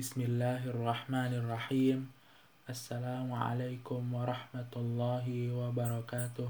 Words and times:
Bismillahirrahmanirrahim. 0.00 2.08
Assalamualaikum 2.64 4.00
warahmatullahi 4.08 5.52
wabarakatuh. 5.52 6.48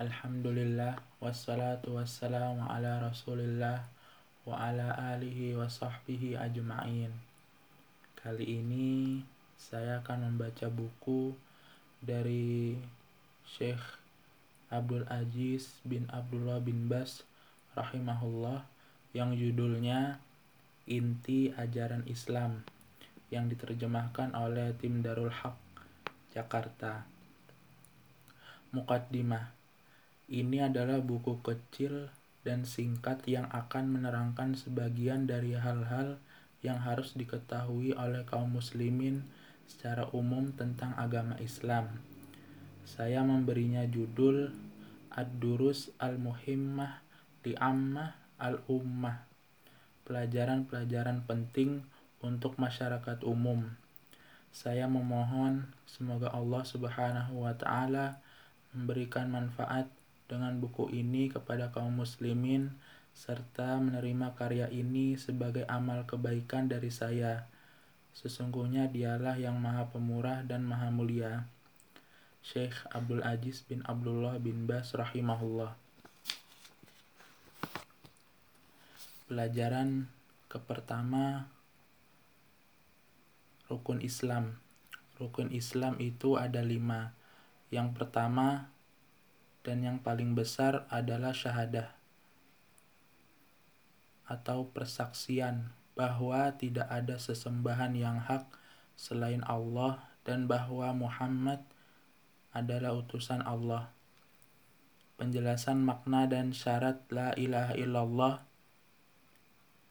Alhamdulillah 0.00 0.96
wassalatu 1.20 2.00
wassalamu 2.00 2.64
ala 2.64 3.04
Rasulillah 3.04 3.84
wa 4.48 4.56
ala 4.56 4.96
alihi 5.12 5.52
wa 5.52 5.68
sahbihi 5.68 6.40
ajma'in. 6.40 7.12
Kali 8.16 8.64
ini 8.64 9.20
saya 9.60 10.00
akan 10.00 10.32
membaca 10.32 10.64
buku 10.72 11.36
dari 12.00 12.80
Syekh 13.44 13.84
Abdul 14.72 15.04
Aziz 15.12 15.76
bin 15.84 16.08
Abdullah 16.08 16.56
bin 16.64 16.88
Bas 16.88 17.20
rahimahullah 17.76 18.64
yang 19.12 19.36
judulnya 19.36 20.24
Inti 20.90 21.54
Ajaran 21.54 22.02
Islam 22.10 22.66
yang 23.30 23.46
diterjemahkan 23.46 24.34
oleh 24.34 24.74
tim 24.74 25.06
Darul 25.06 25.30
Haq 25.30 25.54
Jakarta. 26.34 27.06
Mukaddimah 28.74 29.54
Ini 30.26 30.66
adalah 30.66 30.98
buku 30.98 31.38
kecil 31.46 32.10
dan 32.42 32.66
singkat 32.66 33.22
yang 33.30 33.46
akan 33.54 33.86
menerangkan 33.86 34.58
sebagian 34.58 35.30
dari 35.30 35.54
hal-hal 35.54 36.18
yang 36.66 36.82
harus 36.82 37.14
diketahui 37.14 37.94
oleh 37.94 38.26
kaum 38.26 38.50
muslimin 38.50 39.30
secara 39.70 40.10
umum 40.10 40.50
tentang 40.58 40.98
agama 40.98 41.38
Islam. 41.38 42.02
Saya 42.82 43.22
memberinya 43.22 43.86
judul 43.86 44.50
Ad-Durus 45.14 45.94
Al-Muhimmah 46.02 46.98
di 47.46 47.54
Ammah 47.54 48.42
Al-Ummah 48.42 49.29
pelajaran-pelajaran 50.10 51.22
penting 51.22 51.86
untuk 52.18 52.58
masyarakat 52.58 53.22
umum. 53.22 53.70
Saya 54.50 54.90
memohon 54.90 55.70
semoga 55.86 56.34
Allah 56.34 56.66
Subhanahu 56.66 57.46
wa 57.46 57.54
taala 57.54 58.18
memberikan 58.74 59.30
manfaat 59.30 59.86
dengan 60.26 60.58
buku 60.58 60.90
ini 60.90 61.30
kepada 61.30 61.70
kaum 61.70 62.02
muslimin 62.02 62.74
serta 63.14 63.78
menerima 63.78 64.34
karya 64.34 64.66
ini 64.74 65.14
sebagai 65.14 65.62
amal 65.70 66.02
kebaikan 66.10 66.66
dari 66.66 66.90
saya. 66.90 67.46
Sesungguhnya 68.10 68.90
dialah 68.90 69.38
yang 69.38 69.62
maha 69.62 69.86
pemurah 69.94 70.42
dan 70.42 70.66
maha 70.66 70.90
mulia. 70.90 71.46
Syekh 72.42 72.74
Abdul 72.90 73.22
Aziz 73.22 73.62
bin 73.62 73.86
Abdullah 73.86 74.42
bin 74.42 74.66
Bas 74.66 74.90
rahimahullah. 74.90 75.78
Pelajaran 79.30 80.10
ke 80.50 80.58
pertama 80.58 81.46
rukun 83.70 84.02
Islam. 84.02 84.58
Rukun 85.22 85.54
Islam 85.54 86.02
itu 86.02 86.34
ada 86.34 86.58
lima. 86.66 87.14
Yang 87.70 87.94
pertama 87.94 88.74
dan 89.62 89.86
yang 89.86 90.02
paling 90.02 90.34
besar 90.34 90.82
adalah 90.90 91.30
syahadah 91.30 91.94
atau 94.26 94.66
persaksian 94.66 95.70
bahwa 95.94 96.50
tidak 96.58 96.90
ada 96.90 97.14
sesembahan 97.14 97.94
yang 97.94 98.18
hak 98.18 98.50
selain 98.98 99.46
Allah 99.46 100.10
dan 100.26 100.50
bahwa 100.50 100.90
Muhammad 100.90 101.62
adalah 102.50 102.98
utusan 102.98 103.46
Allah. 103.46 103.94
Penjelasan 105.22 105.86
makna 105.86 106.26
dan 106.26 106.50
syarat 106.50 107.06
la 107.14 107.30
ilaha 107.38 107.78
illallah 107.78 108.49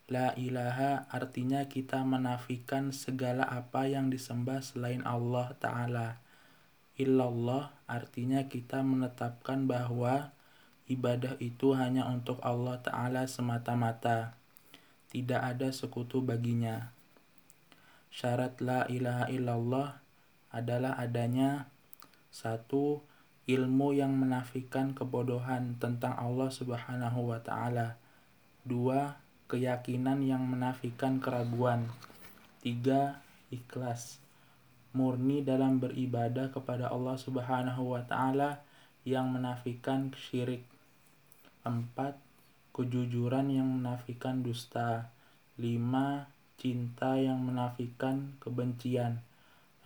La 0.10 0.34
ilaha 0.34 1.06
artinya 1.14 1.70
kita 1.70 2.02
menafikan 2.02 2.90
segala 2.90 3.46
apa 3.46 3.86
yang 3.86 4.10
disembah 4.10 4.66
selain 4.66 5.06
Allah 5.06 5.54
Ta'ala. 5.62 6.18
Illallah 6.98 7.70
artinya 7.86 8.50
kita 8.50 8.82
menetapkan 8.82 9.70
bahwa 9.70 10.34
ibadah 10.90 11.38
itu 11.38 11.78
hanya 11.78 12.10
untuk 12.10 12.42
Allah 12.42 12.82
Ta'ala 12.82 13.30
semata-mata. 13.30 14.34
Tidak 15.14 15.42
ada 15.46 15.70
sekutu 15.70 16.26
baginya. 16.26 16.90
Syarat 18.10 18.58
la 18.66 18.90
ilaha 18.90 19.30
illallah 19.30 19.90
adalah 20.50 20.98
adanya 20.98 21.70
satu 22.34 23.06
ilmu 23.46 23.94
yang 23.94 24.14
menafikan 24.18 24.98
kebodohan 24.98 25.78
tentang 25.78 26.18
Allah 26.18 26.50
Subhanahu 26.50 27.34
wa 27.34 27.42
taala. 27.42 27.98
Dua, 28.66 29.18
keyakinan 29.50 30.22
yang 30.22 30.46
menafikan 30.46 31.18
keraguan. 31.18 31.90
Tiga, 32.62 33.18
ikhlas. 33.50 34.22
Murni 34.94 35.42
dalam 35.42 35.82
beribadah 35.82 36.54
kepada 36.54 36.94
Allah 36.94 37.18
Subhanahu 37.18 37.98
wa 37.98 38.06
taala 38.06 38.62
yang 39.02 39.34
menafikan 39.34 40.14
syirik. 40.14 40.62
Empat, 41.66 42.14
kejujuran 42.78 43.50
yang 43.50 43.82
menafikan 43.82 44.46
dusta. 44.46 45.10
Lima, 45.58 46.30
cinta 46.62 47.18
yang 47.18 47.42
menafikan 47.42 48.38
kebencian. 48.38 49.26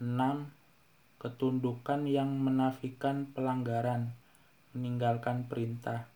Enam, 0.04 0.52
ketundukan 1.24 2.04
yang 2.04 2.36
menafikan 2.36 3.32
pelanggaran, 3.32 4.12
meninggalkan 4.76 5.48
perintah. 5.48 6.12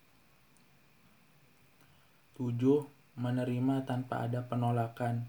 Tujuh, 2.35 2.96
menerima 3.17 3.83
tanpa 3.83 4.29
ada 4.29 4.45
penolakan. 4.45 5.25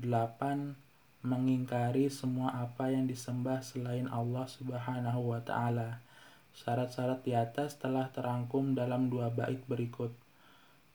8. 0.00 0.74
Mengingkari 1.20 2.08
semua 2.08 2.56
apa 2.56 2.88
yang 2.88 3.04
disembah 3.04 3.60
selain 3.60 4.08
Allah 4.08 4.48
Subhanahu 4.48 5.36
wa 5.36 5.40
taala. 5.44 6.00
Syarat-syarat 6.56 7.20
di 7.22 7.36
atas 7.36 7.76
telah 7.76 8.08
terangkum 8.08 8.72
dalam 8.72 9.12
dua 9.12 9.28
bait 9.28 9.60
berikut. 9.68 10.10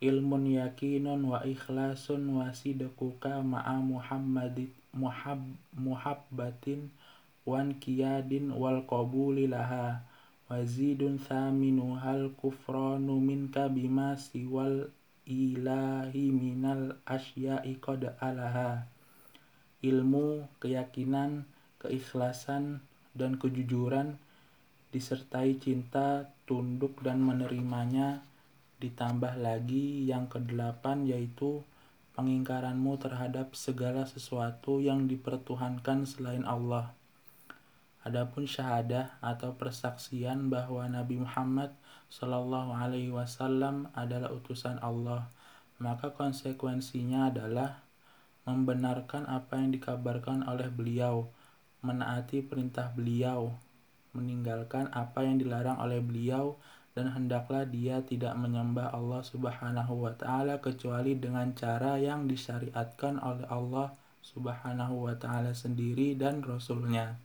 Ilmun 0.01 0.49
yakinun 0.57 1.21
wa 1.29 1.45
ikhlasun 1.45 2.25
wa 2.33 2.49
sidquka 2.49 3.45
ma'a 3.45 3.77
Muhammadit 3.77 4.73
muhab, 4.97 5.37
muhabbatin 5.77 6.89
wan 7.45 7.77
kiyadin 7.77 8.49
wal 8.49 8.81
qabuli 8.89 9.45
laha 9.45 10.03
wazidun 10.51 11.15
thaminu 11.15 11.95
hal 11.95 12.33
kufranu 12.35 13.17
minka 13.23 13.71
bima 13.71 14.19
siwal 14.19 14.91
ilahi 15.55 16.27
minal 16.35 16.99
asya'i 17.07 17.79
qad 17.79 18.19
alaha 18.19 18.83
ilmu, 19.81 20.45
keyakinan, 20.61 21.47
keikhlasan, 21.81 22.83
dan 23.17 23.35
kejujuran 23.39 24.19
disertai 24.91 25.55
cinta, 25.57 26.27
tunduk 26.43 26.99
dan 26.99 27.23
menerimanya 27.23 28.21
ditambah 28.83 29.39
lagi 29.39 30.03
yang 30.03 30.27
kedelapan 30.27 31.07
yaitu 31.07 31.63
pengingkaranmu 32.11 32.99
terhadap 32.99 33.55
segala 33.55 34.03
sesuatu 34.03 34.83
yang 34.83 35.07
dipertuhankan 35.07 36.03
selain 36.03 36.43
Allah. 36.43 36.91
Adapun 38.01 38.49
syahadah 38.49 39.21
atau 39.21 39.53
persaksian 39.55 40.49
bahwa 40.51 40.89
Nabi 40.89 41.21
Muhammad 41.21 41.71
Shallallahu 42.11 42.75
Alaihi 42.75 43.07
Wasallam 43.07 43.87
adalah 43.95 44.35
utusan 44.35 44.83
Allah, 44.83 45.31
maka 45.79 46.11
konsekuensinya 46.11 47.31
adalah 47.31 47.79
membenarkan 48.43 49.31
apa 49.31 49.55
yang 49.55 49.71
dikabarkan 49.71 50.43
oleh 50.43 50.67
beliau, 50.67 51.31
menaati 51.79 52.43
perintah 52.43 52.91
beliau, 52.91 53.55
meninggalkan 54.11 54.91
apa 54.91 55.23
yang 55.23 55.39
dilarang 55.39 55.79
oleh 55.79 56.03
beliau, 56.03 56.59
dan 56.91 57.15
hendaklah 57.15 57.63
dia 57.63 58.03
tidak 58.03 58.35
menyembah 58.35 58.91
Allah 58.91 59.23
Subhanahu 59.23 60.03
wa 60.03 60.11
taala 60.11 60.59
kecuali 60.59 61.15
dengan 61.15 61.55
cara 61.55 61.95
yang 61.95 62.27
disyariatkan 62.27 63.23
oleh 63.23 63.47
Allah 63.47 63.95
Subhanahu 64.19 65.07
wa 65.07 65.15
taala 65.15 65.55
sendiri 65.55 66.19
dan 66.19 66.43
rasulnya. 66.43 67.15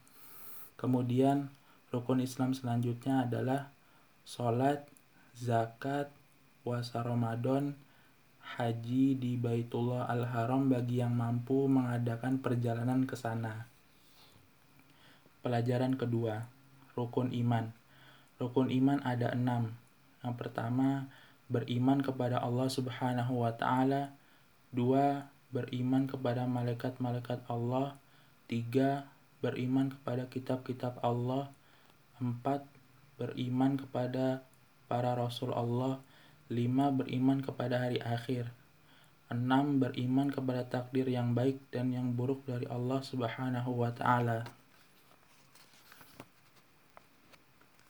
Kemudian 0.79 1.51
rukun 1.91 2.23
Islam 2.23 2.55
selanjutnya 2.55 3.27
adalah 3.27 3.75
sholat, 4.27 4.91
zakat, 5.39 6.11
puasa 6.67 6.99
Ramadan, 7.07 7.79
haji 8.43 9.15
di 9.15 9.39
Baitullah 9.39 10.11
Al-Haram 10.11 10.67
bagi 10.67 10.99
yang 10.99 11.15
mampu 11.15 11.71
mengadakan 11.71 12.43
perjalanan 12.43 13.07
ke 13.07 13.15
sana. 13.15 13.71
Pelajaran 15.47 15.95
kedua, 15.95 16.43
rukun 16.99 17.31
iman. 17.31 17.71
Rukun 18.43 18.75
iman 18.75 18.99
ada 19.07 19.31
enam. 19.31 19.79
Yang 20.27 20.35
pertama, 20.43 21.07
beriman 21.47 22.03
kepada 22.03 22.43
Allah 22.43 22.67
Subhanahu 22.67 23.47
wa 23.47 23.55
Ta'ala. 23.55 24.11
Dua, 24.75 25.31
beriman 25.55 26.11
kepada 26.11 26.51
malaikat-malaikat 26.51 27.47
Allah. 27.47 27.95
Tiga, 28.51 29.07
beriman 29.39 29.95
kepada 29.95 30.27
kitab-kitab 30.27 30.99
Allah. 31.07 31.47
Empat, 32.19 32.67
beriman 33.17 33.81
kepada 33.81 34.45
para 34.87 35.17
rasul 35.17 35.53
Allah. 35.53 36.01
Lima, 36.47 36.95
beriman 36.95 37.43
kepada 37.43 37.83
hari 37.83 37.99
akhir. 37.99 38.47
Enam, 39.27 39.83
beriman 39.83 40.31
kepada 40.31 40.63
takdir 40.63 41.11
yang 41.11 41.35
baik 41.35 41.59
dan 41.75 41.91
yang 41.91 42.15
buruk 42.15 42.47
dari 42.47 42.63
Allah 42.71 43.03
Subhanahu 43.03 43.83
wa 43.83 43.91
taala. 43.91 44.47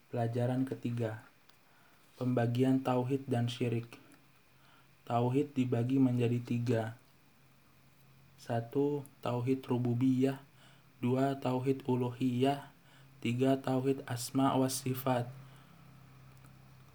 Pelajaran 0.08 0.64
ketiga. 0.64 1.20
Pembagian 2.16 2.80
tauhid 2.80 3.28
dan 3.28 3.52
syirik. 3.52 4.00
Tauhid 5.04 5.52
dibagi 5.52 6.00
menjadi 6.00 6.40
tiga. 6.40 6.82
Satu, 8.40 9.04
tauhid 9.20 9.60
rububiyah. 9.68 10.40
Dua, 11.04 11.36
tauhid 11.36 11.84
uluhiyah. 11.84 12.75
Tiga, 13.20 13.56
tauhid 13.58 14.04
asma 14.04 14.52
wa 14.54 14.68
sifat. 14.68 15.26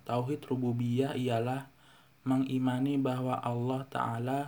Tauhid 0.05 0.45
rububiyah 0.47 1.17
ialah 1.17 1.69
mengimani 2.25 3.01
bahwa 3.01 3.41
Allah 3.41 3.81
Ta'ala 3.89 4.41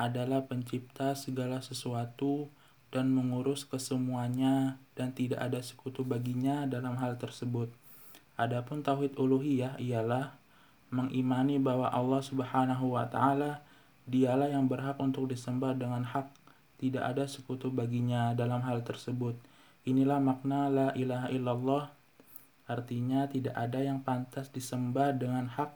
adalah 0.00 0.48
pencipta 0.48 1.12
segala 1.12 1.60
sesuatu 1.60 2.48
dan 2.88 3.12
mengurus 3.12 3.68
kesemuanya 3.68 4.80
dan 4.96 5.12
tidak 5.12 5.44
ada 5.44 5.60
sekutu 5.60 6.02
baginya 6.02 6.64
dalam 6.64 6.96
hal 6.96 7.20
tersebut. 7.20 7.70
Adapun 8.40 8.80
tauhid 8.80 9.20
uluhiyah 9.20 9.76
ialah 9.76 10.34
mengimani 10.90 11.60
bahwa 11.60 11.92
Allah 11.92 12.24
Subhanahu 12.24 12.98
wa 12.98 13.06
taala 13.06 13.62
dialah 14.10 14.50
yang 14.50 14.66
berhak 14.66 14.98
untuk 14.98 15.30
disembah 15.30 15.76
dengan 15.78 16.02
hak, 16.02 16.26
tidak 16.82 17.04
ada 17.14 17.24
sekutu 17.30 17.70
baginya 17.70 18.34
dalam 18.34 18.64
hal 18.66 18.82
tersebut. 18.82 19.38
Inilah 19.90 20.22
makna 20.22 20.70
la 20.70 20.88
ilaha 20.94 21.26
illallah. 21.34 21.90
Artinya 22.70 23.26
tidak 23.26 23.58
ada 23.58 23.82
yang 23.82 24.06
pantas 24.06 24.46
disembah 24.54 25.10
dengan 25.18 25.50
hak 25.50 25.74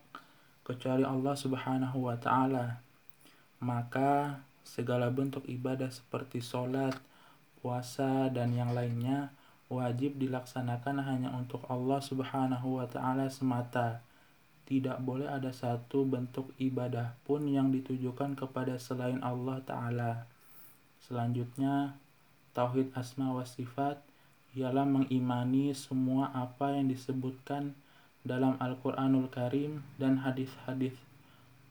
kecuali 0.63 1.03
Allah 1.03 1.35
Subhanahu 1.35 2.07
wa 2.07 2.15
taala. 2.15 2.79
Maka 3.59 4.39
segala 4.63 5.11
bentuk 5.11 5.43
ibadah 5.51 5.91
seperti 5.91 6.39
sholat, 6.39 6.95
puasa, 7.59 8.31
dan 8.31 8.55
yang 8.55 8.71
lainnya 8.71 9.35
wajib 9.67 10.15
dilaksanakan 10.23 11.03
hanya 11.03 11.35
untuk 11.35 11.67
Allah 11.67 11.99
Subhanahu 11.99 12.79
wa 12.79 12.87
taala 12.87 13.27
semata. 13.27 13.99
Tidak 14.71 15.03
boleh 15.03 15.27
ada 15.27 15.51
satu 15.51 16.07
bentuk 16.07 16.55
ibadah 16.63 17.19
pun 17.27 17.51
yang 17.51 17.75
ditujukan 17.75 18.39
kepada 18.39 18.79
selain 18.79 19.19
Allah 19.27 19.59
taala. 19.67 20.31
Selanjutnya, 21.03 21.99
tauhid 22.55 22.95
asma 22.95 23.35
wa 23.35 23.43
sifat 23.43 23.99
ialah 24.55 24.87
mengimani 24.87 25.75
semua 25.75 26.31
apa 26.31 26.71
yang 26.79 26.87
disebutkan 26.87 27.75
dalam 28.23 28.57
Al-Quranul 28.63 29.29
Karim 29.29 29.83
dan 29.99 30.23
hadis-hadis 30.23 30.95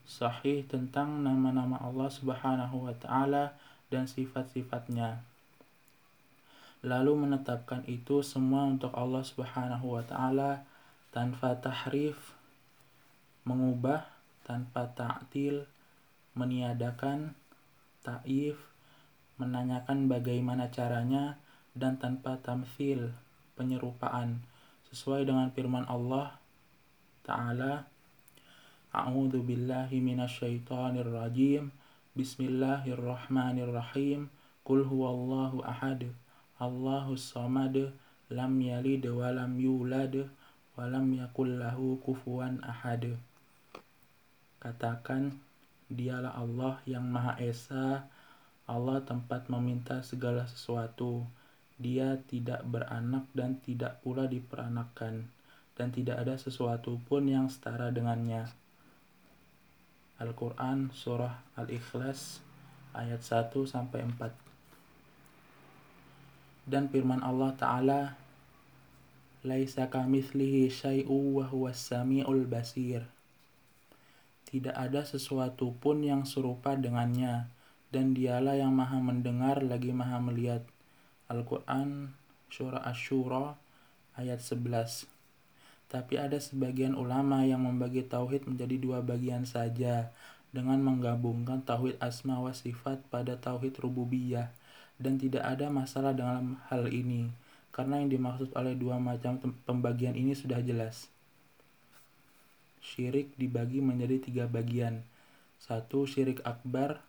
sahih 0.03 0.67
tentang 0.67 1.23
nama-nama 1.23 1.79
Allah 1.79 2.11
Subhanahu 2.11 2.91
wa 2.91 2.93
Ta'ala 2.93 3.55
dan 3.87 4.03
sifat-sifatnya. 4.05 5.23
Lalu 6.83 7.15
menetapkan 7.15 7.87
itu 7.87 8.19
semua 8.19 8.67
untuk 8.67 8.91
Allah 8.91 9.23
Subhanahu 9.23 9.95
wa 9.95 10.03
Ta'ala 10.03 10.67
tanpa 11.15 11.55
tahrif, 11.55 12.35
mengubah, 13.47 14.03
tanpa 14.43 14.91
ta'til, 14.91 15.63
meniadakan, 16.35 17.31
taif, 18.03 18.59
menanyakan 19.41 20.11
bagaimana 20.11 20.69
caranya, 20.69 21.39
dan 21.73 21.97
tanpa 21.97 22.37
tamfil, 22.41 23.13
penyerupaan, 23.57 24.45
sesuai 24.93 25.25
dengan 25.25 25.49
firman 25.49 25.89
Allah 25.89 26.37
Ta'ala 27.25 27.89
A'udzu 28.93 29.41
billahi 29.41 29.97
minasyaitonir 29.97 31.09
rajim. 31.09 31.73
Bismillahirrahmanirrahim. 32.13 34.29
Qul 34.61 34.85
huwallahu 34.85 35.65
ahad. 35.65 36.13
Allahus 36.61 37.33
samad. 37.33 37.73
Lam 38.29 38.53
yalid 38.61 39.09
wa 39.09 39.33
lam 39.33 39.57
yulad 39.57 40.29
wa 40.77 40.85
lam 40.85 41.09
yakul 41.09 41.57
lahu 41.57 41.97
ahad. 42.61 43.17
Katakan 44.61 45.41
dialah 45.89 46.37
Allah 46.37 46.77
yang 46.85 47.09
Maha 47.09 47.33
Esa 47.41 48.05
Allah 48.63 49.03
tempat 49.03 49.51
meminta 49.51 49.99
segala 50.07 50.47
sesuatu. 50.47 51.27
Dia 51.75 52.15
tidak 52.31 52.63
beranak 52.63 53.27
dan 53.35 53.59
tidak 53.59 53.99
pula 53.99 54.23
diperanakan 54.29 55.27
dan 55.73 55.89
tidak 55.91 56.21
ada 56.23 56.39
sesuatu 56.39 56.95
pun 57.03 57.27
yang 57.27 57.51
setara 57.51 57.91
dengannya. 57.91 58.47
Al-Quran 60.21 60.93
Surah 60.93 61.41
Al-Ikhlas 61.59 62.39
ayat 62.93 63.25
1 63.25 63.49
sampai 63.65 64.05
4 64.05 66.69
dan 66.69 66.87
firman 66.87 67.19
Allah 67.19 67.51
Ta'ala 67.57 68.15
Laisa 69.43 69.91
kamithlihi 69.91 70.71
syai'u 70.71 71.35
wa 71.35 71.43
huwas 71.43 71.75
sami'ul 71.75 72.47
basir. 72.47 73.03
Tidak 74.47 74.71
ada 74.71 75.03
sesuatu 75.03 75.75
pun 75.83 75.99
yang 75.99 76.23
serupa 76.23 76.79
dengannya 76.79 77.51
dan 77.93 78.17
dialah 78.17 78.57
yang 78.57 78.73
maha 78.73 78.97
mendengar 78.97 79.61
lagi 79.61 79.93
maha 79.93 80.17
melihat 80.17 80.65
Al-Quran 81.29 82.17
Surah 82.49 82.81
Ash-Shura 82.81 83.53
ayat 84.17 84.41
11 84.41 85.05
tapi 85.93 86.17
ada 86.17 86.41
sebagian 86.41 86.97
ulama 86.97 87.45
yang 87.45 87.61
membagi 87.61 88.01
tauhid 88.01 88.49
menjadi 88.49 88.81
dua 88.81 89.05
bagian 89.05 89.45
saja 89.45 90.09
dengan 90.49 90.81
menggabungkan 90.81 91.61
tauhid 91.61 92.01
asma 92.01 92.41
wa 92.41 92.49
sifat 92.49 92.97
pada 93.13 93.37
tauhid 93.37 93.77
rububiyah 93.77 94.49
dan 94.97 95.21
tidak 95.21 95.45
ada 95.45 95.69
masalah 95.69 96.17
dalam 96.17 96.57
hal 96.73 96.89
ini 96.89 97.29
karena 97.73 98.01
yang 98.01 98.09
dimaksud 98.09 98.53
oleh 98.53 98.77
dua 98.77 99.01
macam 99.01 99.41
pembagian 99.65 100.13
ini 100.13 100.37
sudah 100.37 100.61
jelas. 100.61 101.09
Syirik 102.85 103.33
dibagi 103.33 103.81
menjadi 103.81 104.21
tiga 104.21 104.45
bagian. 104.45 105.01
Satu, 105.57 106.05
syirik 106.05 106.45
akbar 106.45 107.01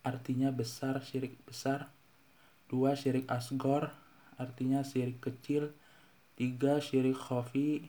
artinya 0.00 0.48
besar, 0.52 1.00
syirik 1.04 1.36
besar. 1.44 1.88
Dua, 2.70 2.94
syirik 2.94 3.26
asgor 3.28 3.90
artinya 4.40 4.80
syirik 4.80 5.20
kecil. 5.20 5.72
Tiga 6.40 6.80
syirik 6.80 7.20
khafi 7.20 7.84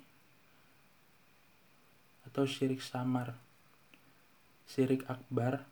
atau 2.27 2.43
syirik 2.43 2.83
samar. 2.83 3.35
Syirik 4.67 5.07
akbar 5.07 5.63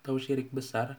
atau 0.00 0.16
syirik 0.16 0.48
besar. 0.48 0.96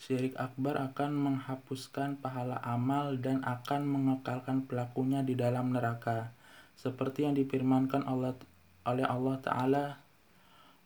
Syirik 0.00 0.34
akbar 0.34 0.80
akan 0.82 1.14
menghapuskan 1.14 2.18
pahala 2.18 2.58
amal 2.64 3.14
dan 3.20 3.44
akan 3.46 3.86
mengekalkan 3.86 4.66
pelakunya 4.66 5.22
di 5.22 5.38
dalam 5.38 5.70
neraka. 5.70 6.34
Seperti 6.74 7.28
yang 7.28 7.38
difirmankan 7.38 8.02
Allah 8.08 8.34
oleh 8.82 9.06
Allah 9.06 9.36
taala 9.38 10.01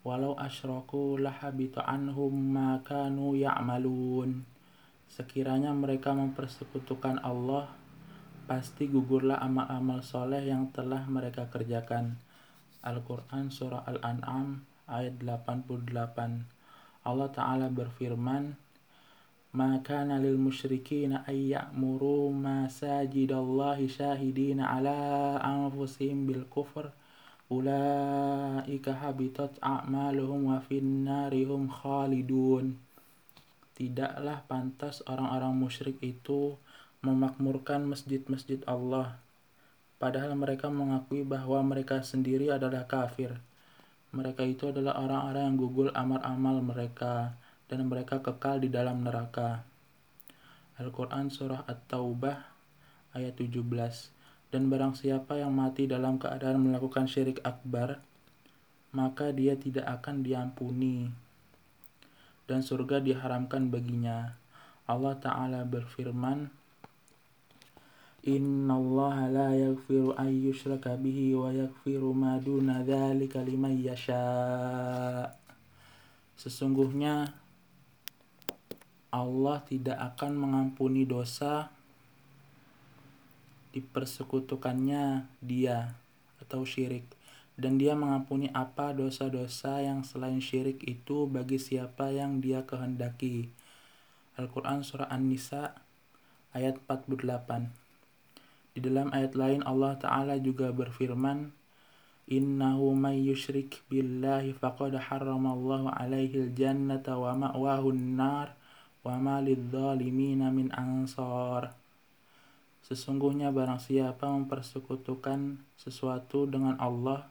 walau 0.06 0.38
asyraku 0.38 1.18
lahabitu 1.18 1.82
anhum 1.82 2.30
ma 2.30 2.78
kanu 2.86 3.34
ya'malun 3.34 4.46
Sekiranya 5.06 5.70
mereka 5.70 6.14
mempersekutukan 6.14 7.22
Allah, 7.22 7.70
pasti 8.50 8.90
gugurlah 8.90 9.38
amal-amal 9.38 10.02
soleh 10.02 10.42
yang 10.46 10.70
telah 10.74 11.06
mereka 11.06 11.46
kerjakan. 11.46 12.18
Al-Quran 12.82 13.50
Surah 13.50 13.86
Al-An'am 13.86 14.66
ayat 14.86 15.18
88 15.22 15.94
Allah 17.06 17.28
Ta'ala 17.30 17.66
berfirman, 17.70 18.58
Maka 19.56 20.04
lil 20.04 20.36
musyrikina 20.36 21.24
ay 21.24 21.56
ya'muru 21.56 22.28
masajidallahi 22.34 23.88
syahidina 23.88 24.68
ala 24.68 25.38
anfusihim 25.40 26.28
bil 26.28 26.44
kufr 26.50 26.92
ulaika 27.46 28.96
habitat 28.96 29.54
a'maluhum 29.62 30.50
wa 30.50 30.58
finnarihum 30.58 31.70
khalidun 31.70 32.78
Tidaklah 33.76 34.40
pantas 34.48 35.04
orang-orang 35.04 35.52
musyrik 35.52 36.00
itu 36.00 36.56
memakmurkan 37.04 37.84
masjid-masjid 37.84 38.56
Allah, 38.64 39.20
padahal 40.00 40.32
mereka 40.32 40.72
mengakui 40.72 41.28
bahwa 41.28 41.60
mereka 41.60 42.00
sendiri 42.00 42.48
adalah 42.48 42.88
kafir. 42.88 43.36
Mereka 44.16 44.48
itu 44.48 44.72
adalah 44.72 44.96
orang-orang 44.96 45.52
yang 45.52 45.56
gugur 45.60 45.88
amal-amal 45.92 46.64
mereka, 46.64 47.36
dan 47.68 47.84
mereka 47.84 48.24
kekal 48.24 48.64
di 48.64 48.72
dalam 48.72 49.04
neraka. 49.04 49.60
Al-Quran 50.80 51.28
Surah 51.28 51.68
At-Taubah 51.68 52.36
ayat 53.12 53.36
17 53.36 54.15
Dan 54.56 54.72
barang 54.72 54.96
siapa 54.96 55.36
yang 55.36 55.52
mati 55.52 55.84
dalam 55.84 56.16
keadaan 56.16 56.64
melakukan 56.64 57.04
syirik 57.04 57.44
akbar, 57.44 58.00
maka 58.96 59.28
dia 59.28 59.52
tidak 59.52 59.84
akan 60.00 60.24
diampuni 60.24 61.12
dan 62.48 62.64
surga 62.64 63.04
diharamkan 63.04 63.68
baginya. 63.68 64.32
Allah 64.88 65.12
Ta'ala 65.20 65.60
berfirman, 65.68 66.48
Innallaha 68.24 69.28
la 69.28 69.52
yaghfiru 69.52 70.16
an 70.16 70.32
yushraka 70.32 70.96
bihi 70.96 71.36
wa 71.36 71.52
yaghfiru 71.52 72.16
ma 72.16 72.40
duna 72.40 72.80
dzalika 72.80 73.44
liman 73.44 73.76
yasha. 73.76 74.24
Sesungguhnya 76.40 77.28
Allah 79.12 79.60
tidak 79.68 80.00
akan 80.00 80.32
mengampuni 80.32 81.04
dosa 81.04 81.75
dipersekutukannya 83.76 85.28
dia 85.44 85.92
atau 86.40 86.64
syirik 86.64 87.16
dan 87.56 87.80
dia 87.80 87.96
mengampuni 87.96 88.52
apa 88.52 88.92
dosa-dosa 88.92 89.80
yang 89.80 90.04
selain 90.04 90.44
syirik 90.44 90.84
itu 90.84 91.24
bagi 91.24 91.56
siapa 91.56 92.12
yang 92.12 92.44
dia 92.44 92.68
kehendaki. 92.68 93.48
Al-Quran 94.36 94.84
Surah 94.84 95.08
An-Nisa 95.08 95.72
ayat 96.52 96.76
48 96.84 98.76
Di 98.76 98.84
dalam 98.84 99.08
ayat 99.08 99.32
lain 99.32 99.64
Allah 99.64 99.96
Ta'ala 99.96 100.36
juga 100.36 100.68
berfirman, 100.68 101.48
Innahu 102.28 102.92
may 102.92 103.24
yushrik 103.24 103.80
billahi 103.88 104.52
faqad 104.52 104.98
harramallahu 104.98 105.88
alaihi 105.88 106.52
al-jannata 106.52 107.16
wa 107.16 107.32
ma'wahu 107.32 107.96
nar 107.96 108.52
wa 109.00 109.16
ma 109.16 109.40
lidzalimina 109.40 110.52
min 110.52 110.68
ansar. 110.76 111.72
Sesungguhnya 112.86 113.50
barang 113.50 113.82
siapa 113.82 114.30
mempersekutukan 114.30 115.58
sesuatu 115.74 116.46
dengan 116.46 116.78
Allah, 116.78 117.26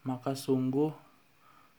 maka 0.00 0.32
sungguh 0.32 0.88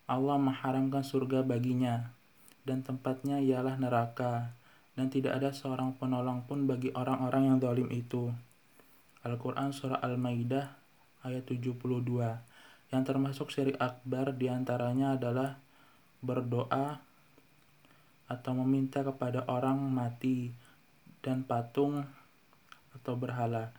Allah 0.05 0.37
mengharamkan 0.37 1.01
surga 1.01 1.41
baginya, 1.41 2.13
dan 2.61 2.85
tempatnya 2.85 3.41
ialah 3.41 3.81
neraka, 3.81 4.53
dan 4.93 5.09
tidak 5.09 5.41
ada 5.41 5.49
seorang 5.49 5.97
penolong 5.97 6.45
pun 6.45 6.69
bagi 6.69 6.93
orang-orang 6.93 7.49
yang 7.49 7.57
zalim 7.57 7.89
itu. 7.89 8.29
Al-Quran 9.25 9.73
Surah 9.73 9.97
Al-Maidah 9.97 10.69
ayat 11.25 11.49
72 11.49 11.73
yang 12.93 13.01
termasuk 13.01 13.49
syirik 13.49 13.81
akbar 13.81 14.37
di 14.37 14.53
antaranya 14.53 15.17
adalah 15.17 15.57
berdoa 16.21 17.01
atau 18.29 18.51
meminta 18.61 19.01
kepada 19.01 19.49
orang 19.49 19.81
mati 19.81 20.53
dan 21.25 21.41
patung 21.41 22.05
atau 22.97 23.13
berhala. 23.17 23.73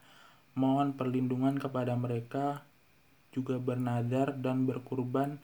Mohon 0.55 0.95
perlindungan 0.95 1.59
kepada 1.59 1.99
mereka 1.99 2.63
juga 3.35 3.59
bernadar 3.59 4.39
dan 4.39 4.67
berkurban 4.67 5.43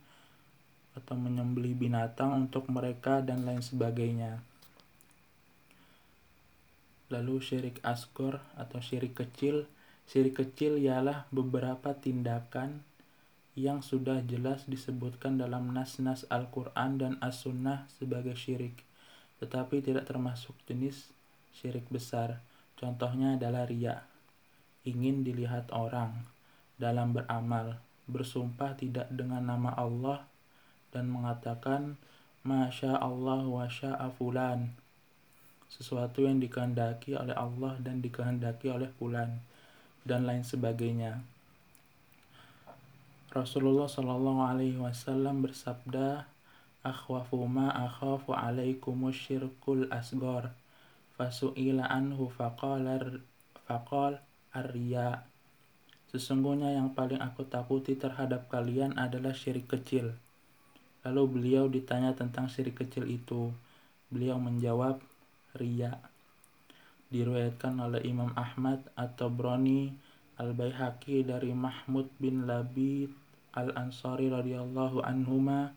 atau 0.94 1.14
menyembelih 1.18 1.74
binatang 1.74 2.46
untuk 2.46 2.70
mereka 2.70 3.22
dan 3.22 3.42
lain 3.42 3.62
sebagainya. 3.62 4.42
Lalu 7.10 7.42
syirik 7.42 7.82
asgor 7.82 8.38
atau 8.54 8.78
syirik 8.78 9.18
kecil. 9.18 9.66
Syirik 10.06 10.38
kecil 10.42 10.78
ialah 10.78 11.26
beberapa 11.34 11.94
tindakan 11.94 12.86
yang 13.58 13.82
sudah 13.82 14.22
jelas 14.22 14.62
disebutkan 14.70 15.34
dalam 15.34 15.74
nas-nas 15.74 16.22
Al-Quran 16.30 17.02
dan 17.02 17.12
As-Sunnah 17.18 17.90
sebagai 17.98 18.38
syirik, 18.38 18.86
tetapi 19.42 19.82
tidak 19.82 20.06
termasuk 20.06 20.54
jenis 20.70 21.10
syirik 21.50 21.86
besar. 21.90 22.38
Contohnya 22.80 23.36
adalah 23.36 23.68
ria, 23.68 24.00
ingin 24.88 25.20
dilihat 25.20 25.68
orang 25.68 26.24
dalam 26.80 27.12
beramal, 27.12 27.76
bersumpah 28.08 28.72
tidak 28.72 29.12
dengan 29.12 29.44
nama 29.44 29.76
Allah 29.76 30.24
dan 30.88 31.12
mengatakan 31.12 32.00
Masya 32.40 32.96
Allah 32.96 33.44
wa 33.44 33.68
sya'a 33.68 34.08
fulan 34.16 34.72
sesuatu 35.70 36.26
yang 36.26 36.42
dikehendaki 36.42 37.14
oleh 37.14 37.36
Allah 37.36 37.76
dan 37.78 38.00
dikehendaki 38.00 38.72
oleh 38.72 38.90
fulan 38.96 39.44
dan 40.02 40.26
lain 40.26 40.42
sebagainya. 40.42 41.22
Rasulullah 43.30 43.86
Shallallahu 43.86 44.42
Alaihi 44.42 44.80
Wasallam 44.82 45.46
bersabda, 45.46 46.26
"Akhwafu 46.82 47.46
ma 47.46 47.70
akhafu 47.70 48.34
alaikumus 48.34 49.14
syirkul 49.14 49.86
asgor." 49.94 50.50
Fasu'ila 51.20 51.84
anhu 51.92 52.32
faqala 52.32 52.96
faqal 53.68 54.16
arya 54.56 55.20
Sesungguhnya 56.08 56.80
yang 56.80 56.96
paling 56.96 57.20
aku 57.20 57.44
takuti 57.44 57.92
terhadap 57.92 58.48
kalian 58.48 58.96
adalah 58.96 59.36
syirik 59.36 59.68
kecil. 59.68 60.16
Lalu 61.04 61.22
beliau 61.28 61.68
ditanya 61.68 62.16
tentang 62.16 62.48
syirik 62.48 62.80
kecil 62.80 63.04
itu. 63.04 63.52
Beliau 64.08 64.40
menjawab, 64.40 64.96
ria. 65.60 66.00
Diriwayatkan 67.12 67.76
oleh 67.78 68.00
Imam 68.08 68.32
Ahmad 68.32 68.80
atau 68.96 69.28
Broni 69.28 69.92
Al-Baihaqi 70.40 71.28
dari 71.28 71.52
Mahmud 71.52 72.08
bin 72.16 72.48
Labid 72.48 73.12
Al-Ansari 73.52 74.32
radhiyallahu 74.32 75.04
anhuma 75.04 75.76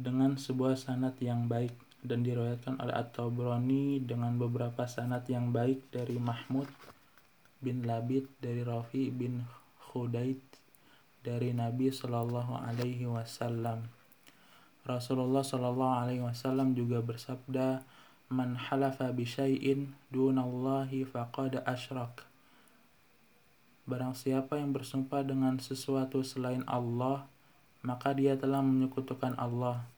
dengan 0.00 0.40
sebuah 0.40 0.80
sanad 0.80 1.14
yang 1.20 1.46
baik 1.46 1.76
dan 2.04 2.20
diriwayatkan 2.20 2.76
oleh 2.84 2.92
At-Tabrani 2.92 4.04
dengan 4.04 4.36
beberapa 4.36 4.84
sanad 4.84 5.24
yang 5.26 5.50
baik 5.56 5.88
dari 5.88 6.20
Mahmud 6.20 6.68
bin 7.64 7.88
Labid 7.88 8.28
dari 8.44 8.60
Rafi 8.60 9.08
bin 9.08 9.48
Khudaid 9.80 10.38
dari 11.24 11.56
Nabi 11.56 11.88
Shallallahu 11.88 12.60
Alaihi 12.60 13.08
Wasallam. 13.08 13.88
Rasulullah 14.84 15.40
Shallallahu 15.40 15.96
Alaihi 16.04 16.20
Wasallam 16.20 16.76
juga 16.76 17.00
bersabda, 17.00 17.80
"Man 18.28 18.60
halafa 18.60 19.08
bisyai'in 19.08 19.96
dunallahi 20.12 21.08
faqad 21.08 21.64
asyrak." 21.64 22.28
Barang 23.88 24.12
siapa 24.12 24.60
yang 24.60 24.76
bersumpah 24.76 25.24
dengan 25.24 25.56
sesuatu 25.56 26.20
selain 26.20 26.60
Allah, 26.68 27.24
maka 27.80 28.12
dia 28.12 28.36
telah 28.36 28.60
menyekutukan 28.60 29.32
Allah. 29.40 29.88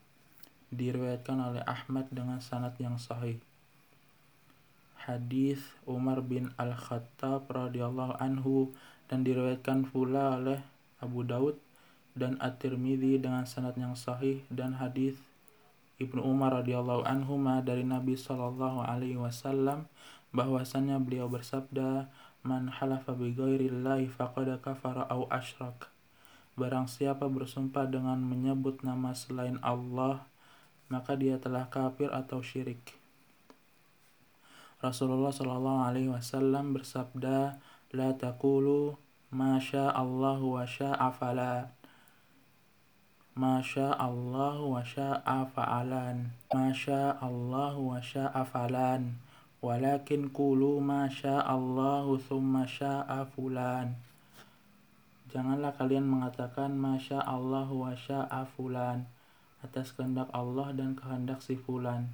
Diriwayatkan 0.76 1.40
oleh 1.40 1.64
Ahmad 1.64 2.12
dengan 2.12 2.36
sanad 2.44 2.76
yang 2.76 3.00
sahih. 3.00 3.40
Hadis 5.00 5.64
Umar 5.88 6.20
bin 6.20 6.52
Al-Khattab 6.60 7.48
radhiyallahu 7.48 8.20
anhu 8.20 8.76
dan 9.08 9.24
diriwayatkan 9.24 9.88
pula 9.88 10.36
oleh 10.36 10.60
Abu 11.00 11.24
Daud 11.24 11.56
dan 12.12 12.36
At-Tirmidzi 12.44 13.16
dengan 13.24 13.48
sanad 13.48 13.72
yang 13.80 13.96
sahih 13.96 14.44
dan 14.52 14.76
hadis 14.76 15.16
Ibnu 15.96 16.20
Umar 16.20 16.60
radhiyallahu 16.60 17.08
anhu 17.08 17.40
dari 17.64 17.80
Nabi 17.80 18.20
sallallahu 18.20 18.84
alaihi 18.84 19.16
wasallam 19.16 19.88
bahwasannya 20.28 21.00
beliau 21.00 21.24
bersabda 21.32 22.12
man 22.44 22.68
halafa 22.68 23.16
bi 23.16 23.32
ghairillahi 23.32 24.12
faqad 24.12 24.60
kafara 24.60 25.08
au 25.08 25.24
asyrak. 25.32 25.88
Barang 26.52 26.84
siapa 26.84 27.32
bersumpah 27.32 27.88
dengan 27.88 28.20
menyebut 28.20 28.84
nama 28.84 29.16
selain 29.16 29.56
Allah 29.64 30.24
maka 30.86 31.18
dia 31.18 31.38
telah 31.42 31.66
kafir 31.66 32.10
atau 32.14 32.38
syirik. 32.42 32.94
Rasulullah 34.78 35.32
Shallallahu 35.34 35.82
Alaihi 35.82 36.12
Wasallam 36.12 36.76
bersabda, 36.76 37.58
la 37.90 38.08
takulu 38.14 38.94
masya 39.32 39.90
Allah 39.90 40.38
wa 40.38 40.62
fala. 41.10 41.74
Masya 43.36 43.92
Allah 44.00 44.56
wa 44.64 44.80
sya'a 44.80 45.44
fa'alan. 45.44 46.32
Masya 46.56 47.20
Allah 47.20 47.76
wa 47.76 48.00
sya'a 48.00 48.48
falan. 48.48 49.20
Walakin 49.60 50.32
kulu 50.32 50.80
masya 50.80 51.44
Allah 51.44 52.06
thumma 52.16 52.64
sya'a 52.64 53.28
fulan. 53.28 53.92
Janganlah 55.28 55.76
kalian 55.76 56.08
mengatakan 56.08 56.72
Masya 56.80 57.20
Allah 57.20 57.68
wa 57.68 57.92
sya'a 57.92 58.48
fulan 58.56 59.04
Atas 59.66 59.90
kehendak 59.90 60.30
Allah 60.30 60.70
dan 60.70 60.94
kehendak 60.94 61.42
si 61.42 61.58
fulan. 61.58 62.06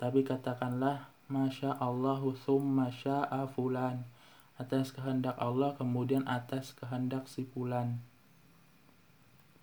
Tapi 0.00 0.24
katakanlah 0.24 1.12
Masya 1.28 1.76
Allahu 1.76 2.32
summa 2.32 2.88
sya'a 2.88 3.44
fulan. 3.44 4.08
Atas 4.56 4.96
kehendak 4.96 5.36
Allah 5.36 5.76
kemudian 5.76 6.24
atas 6.24 6.72
kehendak 6.72 7.28
si 7.28 7.44
fulan. 7.44 8.00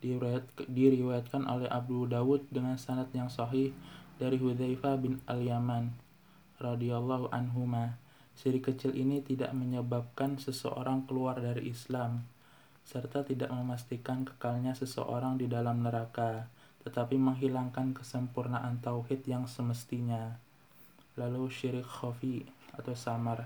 Diriwayat, 0.06 0.46
diriwayatkan 0.70 1.50
oleh 1.50 1.66
Abu 1.66 2.06
Dawud 2.06 2.46
dengan 2.54 2.78
sanad 2.78 3.10
yang 3.18 3.34
sahih 3.34 3.74
dari 4.22 4.38
Hudzaifah 4.38 5.02
bin 5.02 5.18
Al-Yaman 5.26 5.98
radhiyallahu 6.62 7.34
anhuma. 7.34 7.98
Siri 8.38 8.62
kecil 8.62 8.94
ini 8.94 9.26
tidak 9.26 9.50
menyebabkan 9.58 10.38
seseorang 10.38 11.10
keluar 11.10 11.42
dari 11.42 11.74
Islam 11.74 12.22
serta 12.82 13.24
tidak 13.24 13.54
memastikan 13.54 14.26
kekalnya 14.26 14.74
seseorang 14.74 15.38
di 15.38 15.46
dalam 15.46 15.86
neraka 15.86 16.50
tetapi 16.82 17.18
menghilangkan 17.18 17.94
kesempurnaan 17.94 18.82
tauhid 18.82 19.26
yang 19.30 19.46
semestinya 19.46 20.38
Lalu 21.20 21.52
syirik 21.52 21.84
khafi 21.84 22.48
atau 22.72 22.96
samar. 22.96 23.44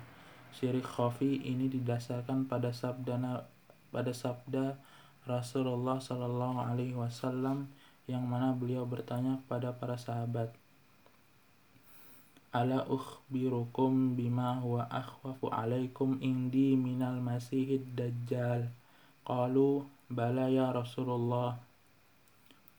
Syirik 0.54 0.86
khafi 0.86 1.42
ini 1.42 1.66
didasarkan 1.66 2.46
pada 2.46 2.70
sabda 2.70 3.42
pada 3.90 4.12
sabda 4.14 4.78
Rasulullah 5.26 5.98
Shallallahu 5.98 6.62
Alaihi 6.62 6.94
Wasallam 6.94 7.66
yang 8.06 8.22
mana 8.22 8.54
beliau 8.54 8.86
bertanya 8.86 9.42
kepada 9.42 9.74
para 9.74 9.98
sahabat, 9.98 10.54
Ala 12.54 12.86
ukhbirukum 12.88 14.16
bima 14.16 14.62
huwa 14.62 14.88
akhwafu 14.88 15.52
alaikum 15.52 16.22
indi 16.24 16.78
minal 16.78 17.20
masihid 17.20 17.84
dajjal. 17.98 18.72
Qalu 19.28 19.84
bala 20.08 20.48
ya 20.48 20.72
Rasulullah. 20.72 21.60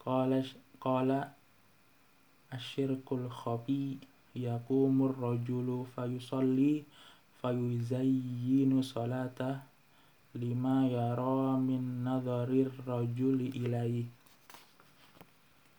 Qala 0.07 0.39
qala 0.79 1.35
asyirkul 2.55 3.27
khafi 3.27 3.99
yakumur 4.39 5.19
rajulu 5.19 5.83
fayusalli 5.99 6.87
fayuzayyinu 7.43 8.87
salatah 8.87 9.67
lima 10.39 10.87
yara 10.87 11.59
min 11.59 12.07
nadharir 12.07 12.71
rajuli 12.87 13.51
ilaih 13.59 14.07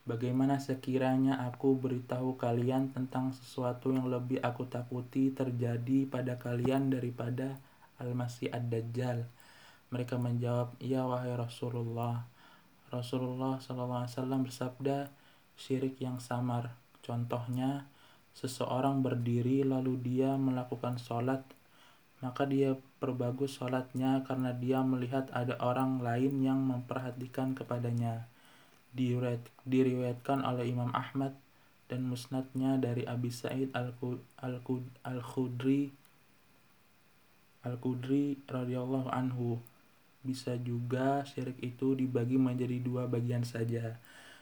Bagaimana 0.04 0.60
sekiranya 0.60 1.48
aku 1.48 1.80
beritahu 1.80 2.36
kalian 2.36 2.92
tentang 2.92 3.32
sesuatu 3.32 3.96
yang 3.96 4.12
lebih 4.12 4.44
aku 4.44 4.68
takuti 4.68 5.36
terjadi 5.36 6.08
pada 6.08 6.36
kalian 6.36 6.88
daripada 6.92 7.60
Al-Masih 8.00 8.48
Ad-Dajjal? 8.52 9.28
Mereka 9.92 10.16
menjawab, 10.16 10.80
"Ya 10.80 11.04
wahai 11.04 11.36
Rasulullah." 11.36 12.24
Rasulullah 12.88 13.60
SAW 13.60 14.08
bersabda, 14.44 15.12
"Syirik 15.60 16.00
yang 16.00 16.24
samar. 16.24 16.72
Contohnya, 17.04 17.86
seseorang 18.36 19.04
berdiri 19.04 19.64
lalu 19.66 19.98
dia 20.00 20.38
melakukan 20.40 20.98
sholat, 21.02 21.44
maka 22.24 22.48
dia 22.48 22.80
perbagus 23.04 23.60
sholatnya 23.60 24.24
karena 24.26 24.56
dia 24.56 24.82
melihat 24.82 25.30
ada 25.36 25.60
orang 25.60 26.00
lain 26.00 26.44
yang 26.44 26.64
memperhatikan 26.64 27.54
kepadanya." 27.54 28.28
diriwayatkan 29.68 30.42
oleh 30.42 30.74
Imam 30.74 30.90
Ahmad 30.90 31.38
dan 31.86 32.10
musnadnya 32.10 32.82
dari 32.82 33.06
Abi 33.06 33.30
Sa'id 33.30 33.70
Al-Khudri 33.78 34.18
Al-Khudri 37.68 38.40
radhiyallahu 38.48 39.12
anhu. 39.12 39.60
Bisa 40.24 40.58
juga 40.62 41.24
syirik 41.26 41.60
itu 41.62 41.94
dibagi 41.94 42.36
menjadi 42.40 42.78
dua 42.82 43.06
bagian 43.06 43.46
saja, 43.46 43.98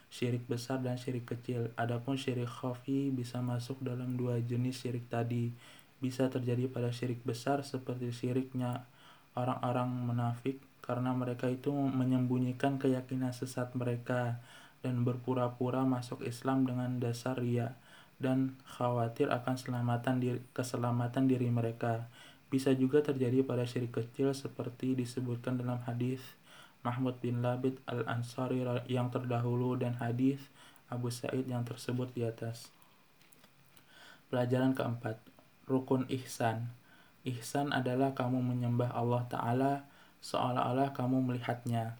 syirik 0.08 0.44
besar 0.48 0.80
dan 0.80 0.96
syirik 0.96 1.28
kecil. 1.28 1.72
Adapun 1.76 2.16
syirik 2.16 2.48
khafi 2.48 3.12
bisa 3.12 3.42
masuk 3.44 3.80
dalam 3.82 4.16
dua 4.16 4.40
jenis 4.42 4.82
syirik 4.82 5.06
tadi. 5.10 5.52
Bisa 5.96 6.28
terjadi 6.28 6.68
pada 6.68 6.92
syirik 6.92 7.24
besar 7.24 7.64
seperti 7.64 8.12
syiriknya 8.12 8.84
orang-orang 9.36 9.88
munafik 9.92 10.60
karena 10.84 11.12
mereka 11.12 11.50
itu 11.50 11.72
menyembunyikan 11.72 12.78
keyakinan 12.78 13.34
sesat 13.34 13.74
mereka 13.74 14.38
dan 14.80 15.02
berpura-pura 15.02 15.82
masuk 15.82 16.22
Islam 16.22 16.62
dengan 16.62 17.02
dasar 17.02 17.42
ria 17.42 17.74
dan 18.16 18.56
khawatir 18.64 19.28
akan 19.28 19.58
keselamatan 19.60 20.16
diri, 20.22 20.40
keselamatan 20.56 21.28
diri 21.28 21.48
mereka. 21.52 22.08
Bisa 22.46 22.70
juga 22.74 23.02
terjadi 23.02 23.42
pada 23.42 23.66
syirik 23.66 23.98
kecil 23.98 24.30
seperti 24.30 24.94
disebutkan 24.94 25.58
dalam 25.58 25.82
hadis 25.82 26.22
Mahmud 26.86 27.18
bin 27.18 27.42
Labid 27.42 27.82
al-Ansari 27.90 28.62
yang 28.86 29.10
terdahulu 29.10 29.74
dan 29.74 29.98
hadis 29.98 30.38
Abu 30.86 31.10
Said 31.10 31.50
yang 31.50 31.66
tersebut 31.66 32.14
di 32.14 32.22
atas. 32.22 32.70
Pelajaran 34.30 34.70
keempat, 34.78 35.18
rukun 35.66 36.06
ihsan. 36.14 36.70
Ihsan 37.26 37.74
adalah 37.74 38.14
kamu 38.14 38.38
menyembah 38.38 38.94
Allah 38.94 39.26
Ta'ala 39.26 39.72
seolah-olah 40.22 40.94
kamu 40.94 41.26
melihatnya. 41.26 41.98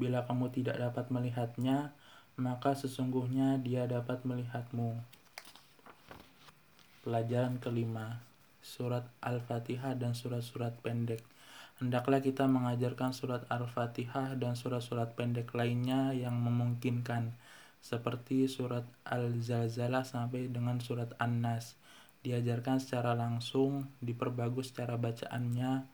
Bila 0.00 0.24
kamu 0.24 0.48
tidak 0.54 0.80
dapat 0.80 1.12
melihatnya, 1.12 1.92
maka 2.40 2.72
sesungguhnya 2.72 3.60
dia 3.60 3.84
dapat 3.84 4.24
melihatmu. 4.24 5.17
Pelajaran 7.02 7.62
kelima, 7.62 8.22
surat 8.62 9.06
Al-Fatihah 9.22 9.94
dan 9.94 10.14
surat-surat 10.16 10.74
pendek. 10.80 11.22
Hendaklah 11.78 12.18
kita 12.18 12.50
mengajarkan 12.50 13.14
surat 13.14 13.46
Al-Fatihah 13.46 14.34
dan 14.34 14.58
surat-surat 14.58 15.14
pendek 15.14 15.54
lainnya 15.54 16.10
yang 16.10 16.34
memungkinkan, 16.38 17.34
seperti 17.78 18.50
surat 18.50 18.82
Al-Zalzalah 19.06 20.02
sampai 20.02 20.50
dengan 20.50 20.82
surat 20.82 21.14
An-Nas 21.22 21.78
diajarkan 22.26 22.82
secara 22.82 23.14
langsung, 23.14 23.86
diperbagus 24.02 24.74
cara 24.74 24.98
bacaannya, 24.98 25.86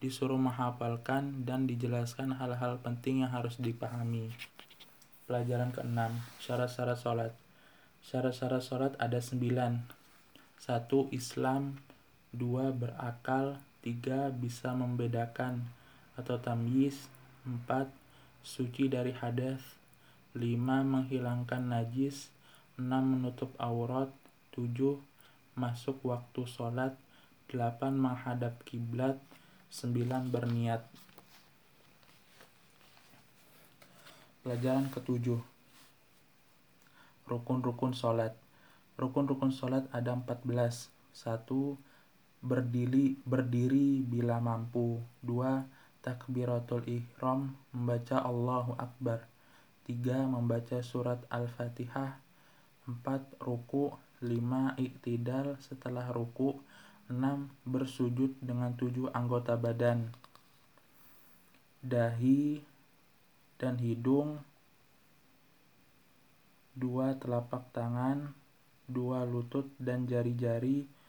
disuruh 0.00 0.36
menghafalkan, 0.36 1.44
dan 1.48 1.64
dijelaskan 1.64 2.36
hal-hal 2.36 2.80
penting 2.84 3.24
yang 3.24 3.32
harus 3.32 3.56
dipahami. 3.56 4.32
Pelajaran 5.24 5.72
keenam, 5.72 6.20
syarat-syarat 6.42 6.98
sholat. 7.00 7.32
Syarat-syarat 8.04 8.62
sholat 8.64 8.92
ada 9.00 9.20
sembilan. 9.20 9.99
Satu, 10.60 11.08
Islam. 11.08 11.80
Dua, 12.36 12.68
berakal. 12.68 13.56
Tiga, 13.80 14.28
bisa 14.28 14.76
membedakan 14.76 15.64
atau 16.20 16.36
tamyiz. 16.36 17.08
Empat, 17.48 17.88
suci 18.44 18.92
dari 18.92 19.16
hadas. 19.16 19.64
Lima, 20.36 20.84
menghilangkan 20.84 21.72
najis. 21.72 22.28
Enam, 22.76 23.16
menutup 23.16 23.56
aurat. 23.56 24.12
Tujuh, 24.52 25.00
masuk 25.60 26.00
waktu 26.08 26.48
sholat 26.48 26.96
8 27.52 27.92
menghadap 27.92 28.62
kiblat 28.64 29.18
9 29.68 30.32
berniat 30.32 30.86
pelajaran 34.40 34.88
ketujuh 34.88 35.36
rukun-rukun 37.28 37.92
sholat 37.92 38.32
rukun-rukun 39.00 39.48
sholat 39.48 39.88
ada 39.96 40.12
14 40.12 40.44
satu 41.16 41.80
berdiri 42.44 43.16
berdiri 43.24 44.04
bila 44.04 44.36
mampu 44.38 45.00
dua 45.24 45.64
takbiratul 46.04 46.84
ihram 46.84 47.56
membaca 47.72 48.20
Allahu 48.20 48.76
Akbar 48.76 49.24
tiga 49.88 50.28
membaca 50.28 50.84
surat 50.84 51.24
Al-Fatihah 51.32 52.20
empat 52.88 53.22
ruku 53.40 53.92
5. 54.20 54.76
Iktidal 54.76 55.56
setelah 55.60 56.08
ruku 56.12 56.60
6. 57.08 57.16
Bersujud 57.64 58.36
dengan 58.40 58.76
tujuh 58.76 59.08
anggota 59.16 59.56
badan 59.56 60.12
Dahi 61.80 62.60
dan 63.56 63.80
hidung 63.80 64.40
2. 66.76 67.20
Telapak 67.20 67.72
tangan 67.72 68.36
2. 68.90 69.24
Lutut 69.30 69.70
dan 69.78 70.04
jari-jari 70.04 71.00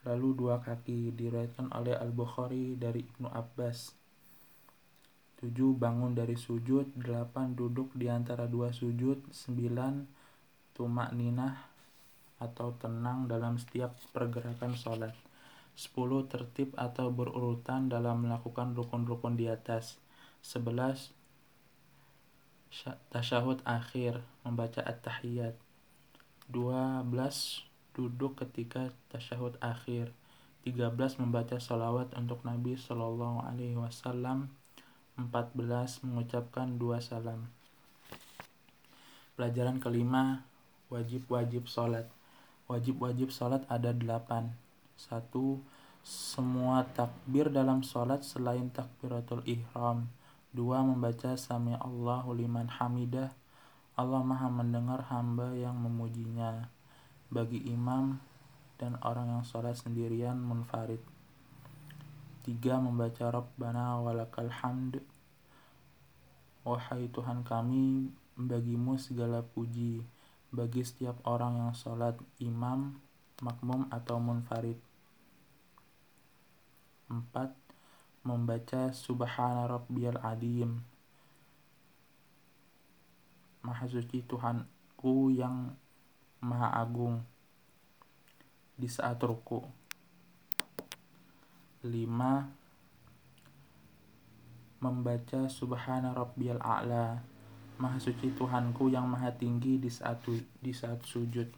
Lalu 0.00 0.32
dua 0.32 0.64
kaki 0.64 1.12
diriwayatkan 1.12 1.76
oleh 1.76 1.92
Al-Bukhari 1.92 2.72
dari 2.72 3.04
Ibnu 3.04 3.28
Abbas 3.28 3.92
7. 5.44 5.52
Bangun 5.76 6.16
dari 6.16 6.40
sujud 6.40 6.96
8. 6.96 7.52
Duduk 7.52 7.92
di 7.92 8.08
antara 8.08 8.48
dua 8.48 8.72
sujud 8.72 9.20
9. 9.28 10.72
Tumak 10.72 11.12
ninah 11.12 11.68
atau 12.40 12.72
tenang 12.80 13.28
dalam 13.28 13.60
setiap 13.60 13.92
pergerakan 14.16 14.72
sholat. 14.72 15.12
10. 15.76 15.92
Tertib 16.32 16.72
atau 16.80 17.12
berurutan 17.12 17.92
dalam 17.92 18.24
melakukan 18.24 18.72
rukun-rukun 18.72 19.36
di 19.36 19.52
atas. 19.52 20.00
11. 20.40 21.12
Tasyahud 23.12 23.60
akhir, 23.68 24.24
membaca 24.48 24.80
at-tahiyat. 24.80 25.69
12. 26.50 27.06
Duduk 27.94 28.42
ketika 28.42 28.90
tasyahud 29.14 29.54
akhir. 29.62 30.10
13. 30.66 31.22
Membaca 31.22 31.56
salawat 31.56 32.10
untuk 32.18 32.42
Nabi 32.42 32.74
Shallallahu 32.74 33.46
Alaihi 33.46 33.78
Wasallam. 33.78 34.50
14. 35.14 36.02
Mengucapkan 36.02 36.74
dua 36.74 36.98
salam. 36.98 37.48
Pelajaran 39.38 39.80
kelima, 39.80 40.44
wajib-wajib 40.92 41.64
sholat. 41.70 42.10
Wajib-wajib 42.68 43.32
sholat 43.32 43.64
ada 43.72 43.94
delapan. 43.94 44.52
Satu, 45.00 45.64
semua 46.04 46.84
takbir 46.92 47.48
dalam 47.48 47.80
sholat 47.80 48.20
selain 48.20 48.68
takbiratul 48.68 49.40
ihram. 49.48 50.12
Dua, 50.52 50.84
membaca 50.84 51.38
sami 51.40 51.72
Allahu 51.78 52.36
liman 52.36 52.68
hamidah. 52.68 53.32
Allah 54.00 54.24
maha 54.24 54.48
mendengar 54.48 55.04
hamba 55.12 55.52
yang 55.52 55.76
memujinya. 55.76 56.72
Bagi 57.28 57.60
imam 57.68 58.16
dan 58.80 58.96
orang 59.04 59.28
yang 59.28 59.44
sholat 59.44 59.76
sendirian 59.76 60.40
munfarid. 60.40 61.04
Tiga, 62.40 62.80
membaca 62.80 63.28
Rabbana 63.28 64.00
walakal 64.00 64.48
hamd. 64.48 65.04
Wahai 66.64 67.12
Tuhan 67.12 67.44
kami, 67.44 68.08
bagimu 68.40 68.96
segala 68.96 69.44
puji 69.44 70.00
bagi 70.50 70.82
setiap 70.82 71.20
orang 71.28 71.62
yang 71.62 71.72
sholat 71.76 72.18
imam, 72.42 72.98
makmum, 73.38 73.86
atau 73.92 74.18
munfarid. 74.18 74.80
4. 77.06 77.54
Membaca 78.26 78.90
Subhana 78.96 79.70
Rabbiyal 79.70 80.18
Adim. 80.24 80.89
Maha 83.60 83.84
suci 83.88 84.24
Tuhan 84.24 84.64
Tuhanku 85.00 85.32
yang 85.32 85.72
Maha 86.44 86.76
Agung 86.76 87.24
di 88.76 88.84
saat 88.84 89.16
ruku. 89.24 89.64
5. 91.80 91.88
Membaca 94.84 95.48
Subhana 95.48 96.12
Rabbiyal 96.12 96.60
A'la 96.60 97.16
Maha 97.80 97.96
suci 97.96 98.28
Tuhanku 98.36 98.92
yang 98.92 99.08
maha 99.08 99.32
tinggi 99.32 99.80
di 99.80 99.88
saat 99.88 100.20
di 100.60 100.72
saat 100.76 101.00
sujud. 101.08 101.48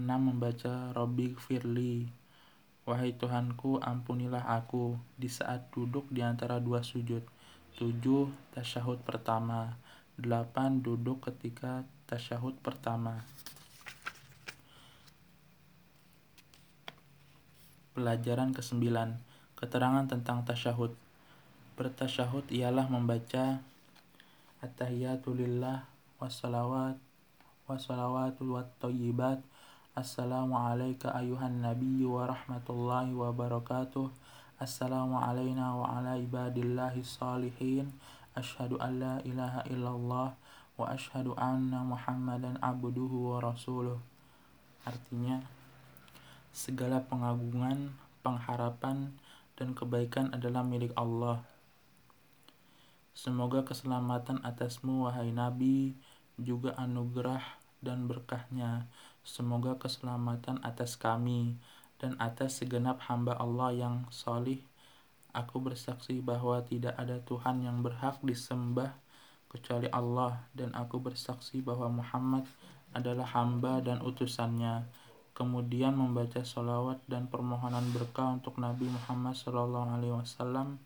Membaca 0.00 0.96
Robbi 0.96 1.36
Firli 1.36 2.08
Wahai 2.88 3.12
Tuhanku, 3.20 3.84
ampunilah 3.84 4.48
aku 4.48 4.96
di 5.20 5.28
saat 5.28 5.68
duduk 5.76 6.08
di 6.08 6.24
antara 6.24 6.56
dua 6.56 6.80
sujud. 6.80 7.20
7. 7.76 8.00
Tasyahud 8.56 9.04
pertama 9.04 9.76
8. 10.24 10.84
Duduk 10.84 11.24
ketika 11.26 11.88
tasyahud 12.10 12.56
pertama 12.60 13.24
Pelajaran 17.96 18.52
ke-9 18.56 18.84
Keterangan 19.56 20.06
tentang 20.08 20.44
tasyahud 20.44 20.92
Bertasyahud 21.74 22.48
ialah 22.52 22.86
membaca 22.92 23.64
At-tahiyatulillah 24.60 25.88
Wassalawat 26.20 27.00
Wassalawatul 27.70 28.58
wattayyibat 28.58 29.40
Assalamualaikum 29.90 31.10
ayuhan 31.10 31.66
nabi 31.66 32.06
wa 32.06 32.22
rahmatullahi 32.22 33.10
wa 33.10 33.34
barakatuh. 33.34 34.06
Assalamu 34.62 35.18
wa 35.18 35.82
ala 35.98 36.14
ibadillahi 36.14 37.02
salihin. 37.02 37.90
Ashadu 38.34 38.78
an 38.78 38.92
la 39.02 39.14
ilaha 39.26 39.66
illallah 39.66 40.28
wa 40.78 40.84
ashadu 40.90 41.34
anna 41.34 41.82
muhammadan 41.82 42.56
abduhu 42.62 43.34
wa 43.34 43.42
rasuluh. 43.42 43.98
Artinya, 44.86 45.42
segala 46.54 47.02
pengagungan, 47.04 47.94
pengharapan, 48.24 49.12
dan 49.58 49.76
kebaikan 49.76 50.32
adalah 50.32 50.64
milik 50.64 50.94
Allah. 50.96 51.44
Semoga 53.12 53.66
keselamatan 53.66 54.40
atasmu, 54.40 55.04
wahai 55.04 55.34
Nabi, 55.34 55.92
juga 56.40 56.72
anugerah 56.80 57.44
dan 57.84 58.08
berkahnya 58.08 58.88
Semoga 59.20 59.76
keselamatan 59.76 60.64
atas 60.64 60.96
kami 60.96 61.60
dan 62.00 62.16
atas 62.16 62.64
segenap 62.64 63.04
hamba 63.04 63.36
Allah 63.36 63.76
yang 63.76 63.96
solih. 64.08 64.64
Aku 65.30 65.62
bersaksi 65.62 66.18
bahwa 66.18 66.58
tidak 66.66 66.98
ada 66.98 67.22
Tuhan 67.22 67.62
yang 67.62 67.80
berhak 67.86 68.18
disembah 68.20 68.94
kecuali 69.50 69.90
Allah 69.90 70.46
dan 70.54 70.70
aku 70.74 71.02
bersaksi 71.02 71.62
bahwa 71.62 72.02
Muhammad 72.02 72.46
adalah 72.94 73.26
hamba 73.34 73.82
dan 73.82 74.02
utusannya. 74.02 74.86
Kemudian 75.34 75.94
membaca 75.94 76.42
salawat 76.42 77.00
dan 77.06 77.30
permohonan 77.30 77.86
berkah 77.94 78.34
untuk 78.34 78.58
Nabi 78.58 78.90
Muhammad 78.90 79.38
SAW 79.38 80.76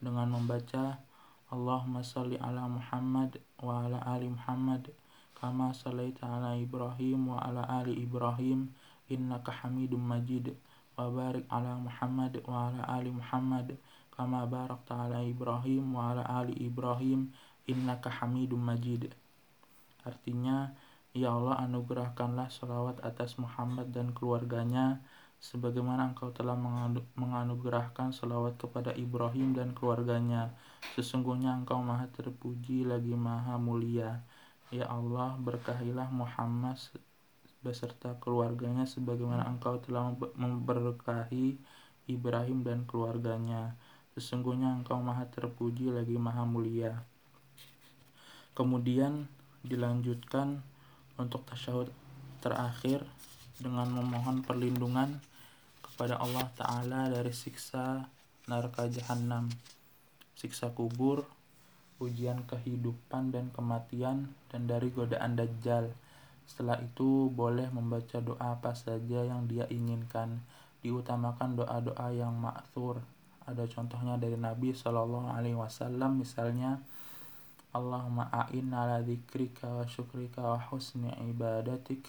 dengan 0.00 0.28
membaca 0.28 1.00
Allahumma 1.46 2.02
salli 2.02 2.34
ala 2.42 2.66
Muhammad 2.66 3.38
wa 3.62 3.86
ala 3.86 4.02
ali 4.02 4.26
Muhammad 4.26 4.90
kama 5.38 5.70
salaita 5.70 6.26
ala 6.26 6.58
Ibrahim 6.58 7.30
wa 7.30 7.38
ala 7.38 7.62
ali 7.68 8.02
Ibrahim 8.02 8.74
innaka 9.06 9.54
Hamidum 9.62 10.02
Majid 10.02 10.58
wa 10.96 11.06
barik 11.12 11.46
ala 11.52 11.76
Muhammad 11.76 12.40
wa 12.48 12.72
ala 12.72 12.82
ali 12.88 13.12
Muhammad 13.12 13.76
kama 14.16 14.48
barakta 14.48 15.06
ala 15.06 15.20
Ibrahim 15.22 15.92
wa 15.92 16.16
ala 16.16 16.24
ali 16.24 16.56
Ibrahim 16.56 17.30
innaka 17.68 18.08
Hamidum 18.08 18.64
Majid 18.64 19.12
artinya 20.02 20.72
Ya 21.16 21.32
Allah 21.32 21.56
anugerahkanlah 21.64 22.52
salawat 22.52 23.00
atas 23.00 23.40
Muhammad 23.40 23.88
dan 23.88 24.12
keluarganya 24.12 25.00
sebagaimana 25.40 26.12
engkau 26.12 26.28
telah 26.28 26.52
menganugerahkan 27.16 28.12
salawat 28.12 28.60
kepada 28.60 28.92
Ibrahim 28.92 29.56
dan 29.56 29.72
keluarganya. 29.72 30.52
Sesungguhnya 30.92 31.56
engkau 31.56 31.80
maha 31.80 32.04
terpuji 32.12 32.84
lagi 32.84 33.16
maha 33.16 33.56
mulia. 33.56 34.20
Ya 34.68 34.92
Allah, 34.92 35.40
berkahilah 35.40 36.12
Muhammad 36.12 36.76
beserta 37.66 38.14
keluarganya 38.22 38.86
sebagaimana 38.86 39.42
Engkau 39.50 39.82
telah 39.82 40.14
memberkahi 40.14 41.58
Ibrahim 42.06 42.62
dan 42.62 42.86
keluarganya. 42.86 43.74
Sesungguhnya 44.14 44.70
Engkau 44.70 45.02
Maha 45.02 45.26
Terpuji 45.26 45.90
lagi 45.90 46.14
Maha 46.14 46.46
Mulia. 46.46 47.02
Kemudian 48.54 49.26
dilanjutkan 49.66 50.62
untuk 51.18 51.42
tasyahud 51.50 51.90
terakhir 52.38 53.02
dengan 53.58 53.90
memohon 53.90 54.46
perlindungan 54.46 55.18
kepada 55.82 56.20
Allah 56.20 56.46
Ta'ala 56.54 57.08
dari 57.10 57.32
siksa 57.34 58.06
neraka 58.46 58.86
jahanam, 58.86 59.50
siksa 60.38 60.70
kubur, 60.70 61.26
ujian 61.98 62.44
kehidupan 62.44 63.32
dan 63.32 63.48
kematian, 63.50 64.30
dan 64.52 64.68
dari 64.68 64.92
godaan 64.92 65.34
Dajjal. 65.34 65.90
Setelah 66.46 66.78
itu 66.80 67.28
boleh 67.28 67.68
membaca 67.74 68.22
doa 68.22 68.54
apa 68.54 68.72
saja 68.72 69.26
yang 69.26 69.50
dia 69.50 69.66
inginkan. 69.68 70.40
Diutamakan 70.80 71.58
doa-doa 71.58 72.14
yang 72.14 72.38
ma'thur. 72.38 73.02
Ada 73.46 73.66
contohnya 73.70 74.18
dari 74.18 74.38
Nabi 74.38 74.74
Shallallahu 74.74 75.30
Alaihi 75.30 75.58
Wasallam 75.58 76.22
misalnya 76.22 76.82
Allahumma 77.74 78.30
a'in 78.32 78.72
ala 78.72 79.04
dzikrika 79.04 79.68
wa 79.68 79.84
syukrika 79.84 80.42
wa 80.42 80.58
husni 80.72 81.12
ibadatik 81.28 82.08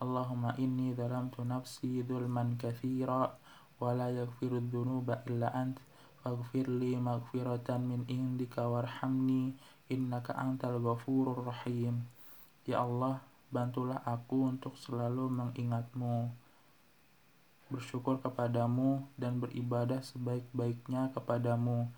Allahumma 0.00 0.56
inni 0.56 0.96
dhalamtu 0.96 1.44
nafsi 1.44 2.00
dhulman 2.00 2.56
kathira 2.56 3.36
wa 3.76 3.90
la 3.92 4.08
yaghfiru 4.08 4.64
dhunuba 4.64 5.26
illa 5.28 5.52
ant 5.52 5.76
Faghfirli 6.20 7.00
maghfiratan 7.00 7.80
min 7.88 8.00
indika 8.04 8.68
warhamni 8.68 9.56
innaka 9.88 10.36
antal 10.36 10.76
ghafurur 10.76 11.48
rahim. 11.48 12.04
Ya 12.68 12.84
Allah, 12.84 13.24
bantulah 13.50 14.02
aku 14.06 14.50
untuk 14.50 14.78
selalu 14.78 15.26
mengingatmu, 15.30 16.30
bersyukur 17.70 18.18
kepadamu, 18.22 19.06
dan 19.18 19.38
beribadah 19.38 20.02
sebaik-baiknya 20.02 21.10
kepadamu. 21.14 21.90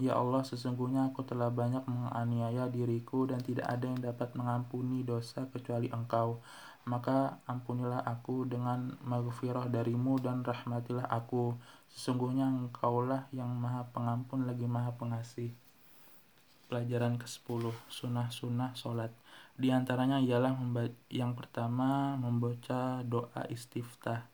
Ya 0.00 0.16
Allah, 0.16 0.40
sesungguhnya 0.42 1.12
aku 1.12 1.28
telah 1.28 1.52
banyak 1.52 1.84
menganiaya 1.84 2.72
diriku 2.72 3.28
dan 3.28 3.44
tidak 3.44 3.68
ada 3.68 3.84
yang 3.84 4.00
dapat 4.00 4.32
mengampuni 4.32 5.04
dosa 5.04 5.44
kecuali 5.52 5.92
Engkau 5.92 6.40
maka 6.88 7.38
ampunilah 7.44 8.00
aku 8.00 8.48
dengan 8.48 8.96
maghfirah 9.04 9.68
darimu 9.68 10.16
dan 10.16 10.40
rahmatilah 10.40 11.04
aku. 11.12 11.52
Sesungguhnya 11.92 12.48
engkaulah 12.48 13.28
yang 13.34 13.50
maha 13.52 13.84
pengampun 13.92 14.48
lagi 14.48 14.64
maha 14.64 14.94
pengasih. 14.96 15.52
Pelajaran 16.70 17.18
ke-10 17.18 17.74
Sunnah-sunnah 17.90 18.78
sholat 18.78 19.10
Di 19.56 19.68
antaranya 19.68 20.16
ialah 20.20 20.56
yang 21.12 21.36
pertama 21.36 22.16
membaca 22.16 23.04
doa 23.04 23.44
istiftah 23.52 24.30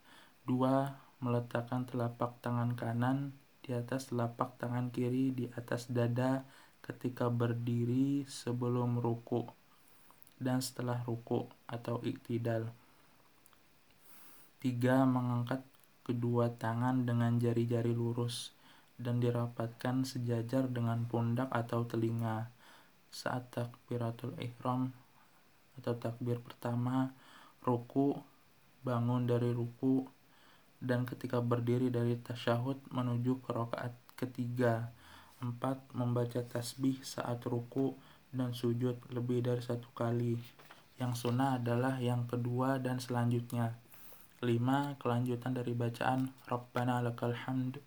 Dua, 0.47 0.87
meletakkan 1.19 1.91
telapak 1.91 2.39
tangan 2.39 2.79
kanan 2.79 3.35
di 3.67 3.75
atas 3.75 4.15
telapak 4.15 4.55
tangan 4.63 4.95
kiri 4.95 5.35
di 5.35 5.51
atas 5.59 5.91
dada 5.91 6.47
ketika 6.87 7.27
berdiri 7.27 8.23
sebelum 8.31 9.03
ruku 9.03 9.43
dan 10.39 10.63
setelah 10.63 11.03
ruku 11.03 11.51
atau 11.67 11.99
iktidal. 12.07 12.71
Tiga, 14.63 15.03
mengangkat 15.03 15.67
kedua 16.07 16.55
tangan 16.55 17.03
dengan 17.03 17.43
jari-jari 17.43 17.91
lurus 17.91 18.55
dan 19.03 19.19
dirapatkan 19.19 20.07
sejajar 20.07 20.71
dengan 20.71 21.11
pundak 21.11 21.51
atau 21.51 21.83
telinga. 21.91 22.55
Saat 23.11 23.55
takbiratul 23.55 24.37
ihram 24.39 24.93
atau 25.77 25.95
takbir 25.97 26.41
pertama, 26.41 27.13
ruku, 27.61 28.17
bangun 28.87 29.29
dari 29.29 29.53
ruku, 29.53 30.07
dan 30.81 31.09
ketika 31.09 31.41
berdiri 31.41 31.89
dari 31.89 32.17
tasyahud 32.21 32.81
menuju 32.93 33.41
ke 33.45 33.51
rakaat 33.53 33.93
ketiga. 34.17 34.93
Empat, 35.37 35.85
membaca 35.93 36.41
tasbih 36.41 37.05
saat 37.05 37.45
ruku 37.45 37.93
dan 38.33 38.57
sujud 38.57 38.97
lebih 39.13 39.45
dari 39.45 39.61
satu 39.61 39.93
kali. 39.93 40.41
Yang 40.97 41.29
sunnah 41.29 41.61
adalah 41.61 42.01
yang 42.01 42.25
kedua 42.25 42.81
dan 42.81 42.97
selanjutnya. 42.97 43.77
lima 44.41 44.97
Kelanjutan 45.01 45.57
dari 45.57 45.73
bacaan 45.73 46.29
Rabbana 46.45 47.01
lakal 47.01 47.33
hamd 47.33 47.81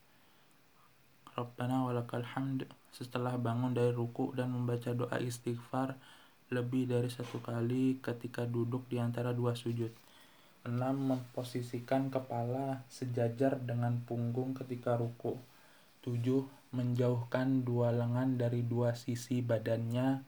Rabbana 1.37 1.85
walakal 1.85 2.25
hamd 2.25 2.65
setelah 2.93 3.37
bangun 3.37 3.73
dari 3.73 3.93
ruku 3.93 4.33
dan 4.33 4.53
membaca 4.53 4.91
doa 4.93 5.17
istighfar 5.21 5.95
lebih 6.49 6.89
dari 6.89 7.09
satu 7.13 7.39
kali 7.39 8.01
ketika 8.01 8.45
duduk 8.45 8.89
di 8.89 8.97
antara 8.97 9.33
dua 9.33 9.53
sujud. 9.53 9.93
6. 10.65 10.75
Memposisikan 10.75 12.11
kepala 12.11 12.83
sejajar 12.91 13.61
dengan 13.61 14.01
punggung 14.03 14.57
ketika 14.57 14.97
ruku. 14.97 15.37
7. 16.03 16.45
Menjauhkan 16.75 17.63
dua 17.65 17.89
lengan 17.95 18.37
dari 18.37 18.61
dua 18.65 18.93
sisi 18.93 19.41
badannya 19.41 20.21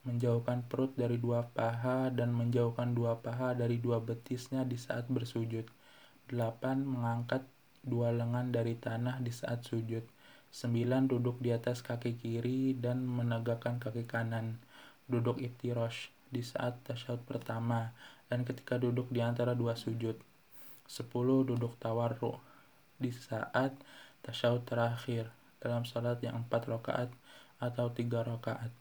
menjauhkan 0.00 0.64
perut 0.64 0.96
dari 0.96 1.20
dua 1.20 1.44
paha 1.52 2.08
dan 2.08 2.32
menjauhkan 2.32 2.96
dua 2.96 3.20
paha 3.20 3.52
dari 3.52 3.76
dua 3.76 4.00
betisnya 4.00 4.64
di 4.64 4.80
saat 4.80 5.04
bersujud. 5.12 5.68
8. 6.32 6.80
Mengangkat 6.80 7.44
dua 7.84 8.08
lengan 8.14 8.48
dari 8.48 8.80
tanah 8.80 9.20
di 9.20 9.28
saat 9.28 9.60
sujud. 9.68 10.00
9. 10.50 11.06
Duduk 11.06 11.38
di 11.38 11.54
atas 11.54 11.80
kaki 11.80 12.18
kiri 12.18 12.74
dan 12.74 13.06
menegakkan 13.06 13.78
kaki 13.78 14.06
kanan. 14.06 14.58
Duduk 15.06 15.38
iftirosh 15.38 16.10
di 16.30 16.42
saat 16.42 16.78
tasyahud 16.86 17.22
pertama 17.26 17.94
dan 18.30 18.46
ketika 18.46 18.78
duduk 18.78 19.10
di 19.10 19.22
antara 19.22 19.54
dua 19.54 19.78
sujud. 19.78 20.18
10. 20.90 21.46
Duduk 21.46 21.78
tawarru 21.78 22.34
di 22.98 23.14
saat 23.14 23.74
tasyahud 24.26 24.66
terakhir 24.66 25.30
dalam 25.62 25.86
salat 25.86 26.18
yang 26.20 26.42
empat 26.42 26.66
rakaat 26.66 27.10
atau 27.62 27.92
tiga 27.94 28.26
rakaat. 28.26 28.74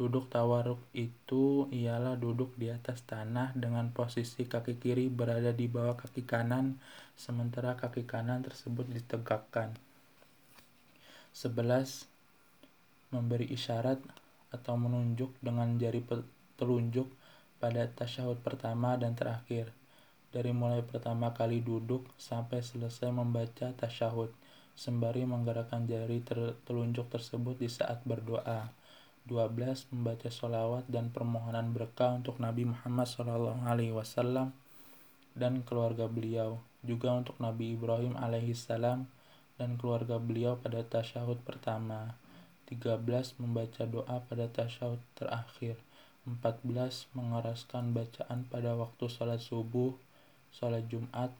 Duduk 0.00 0.32
tawaruk 0.32 0.80
itu 0.96 1.68
ialah 1.68 2.16
duduk 2.16 2.56
di 2.56 2.72
atas 2.72 3.04
tanah 3.04 3.52
dengan 3.52 3.92
posisi 3.92 4.48
kaki 4.48 4.80
kiri 4.80 5.12
berada 5.12 5.52
di 5.52 5.68
bawah 5.68 5.92
kaki 5.92 6.24
kanan, 6.24 6.80
sementara 7.20 7.76
kaki 7.76 8.08
kanan 8.08 8.40
tersebut 8.40 8.88
ditegakkan. 8.88 9.76
11. 11.34 12.06
Memberi 13.10 13.50
isyarat 13.50 13.98
atau 14.50 14.74
menunjuk 14.78 15.34
dengan 15.42 15.78
jari 15.78 16.02
telunjuk 16.58 17.06
pada 17.62 17.86
tasyahud 17.90 18.38
pertama 18.42 18.94
dan 18.98 19.18
terakhir 19.18 19.70
dari 20.30 20.54
mulai 20.54 20.86
pertama 20.86 21.34
kali 21.34 21.58
duduk 21.58 22.06
sampai 22.14 22.62
selesai 22.62 23.10
membaca 23.10 23.74
tasyahud, 23.74 24.30
sembari 24.78 25.26
menggerakkan 25.26 25.90
jari 25.90 26.22
telunjuk 26.62 27.10
tersebut 27.10 27.58
di 27.58 27.66
saat 27.66 27.98
berdoa. 28.06 28.70
12. 29.26 29.90
Membaca 29.90 30.30
sholawat 30.30 30.86
dan 30.86 31.10
permohonan 31.10 31.74
berkah 31.74 32.14
untuk 32.14 32.38
Nabi 32.38 32.70
Muhammad 32.70 33.10
SAW 33.10 34.54
dan 35.34 35.52
keluarga 35.66 36.06
beliau, 36.06 36.62
juga 36.86 37.10
untuk 37.10 37.34
Nabi 37.42 37.74
Ibrahim 37.74 38.14
alaihissalam 38.14 39.10
dan 39.60 39.76
keluarga 39.76 40.16
beliau 40.16 40.56
pada 40.56 40.80
tasyahud 40.80 41.36
pertama. 41.44 42.16
13. 42.72 43.36
Membaca 43.36 43.84
doa 43.84 44.24
pada 44.24 44.48
tasyahud 44.48 45.04
terakhir. 45.12 45.76
14. 46.24 46.64
Mengeraskan 47.12 47.92
bacaan 47.92 48.48
pada 48.48 48.72
waktu 48.80 49.04
sholat 49.12 49.44
subuh 49.44 49.92
sholat 50.50 50.90
Jumat, 50.90 51.30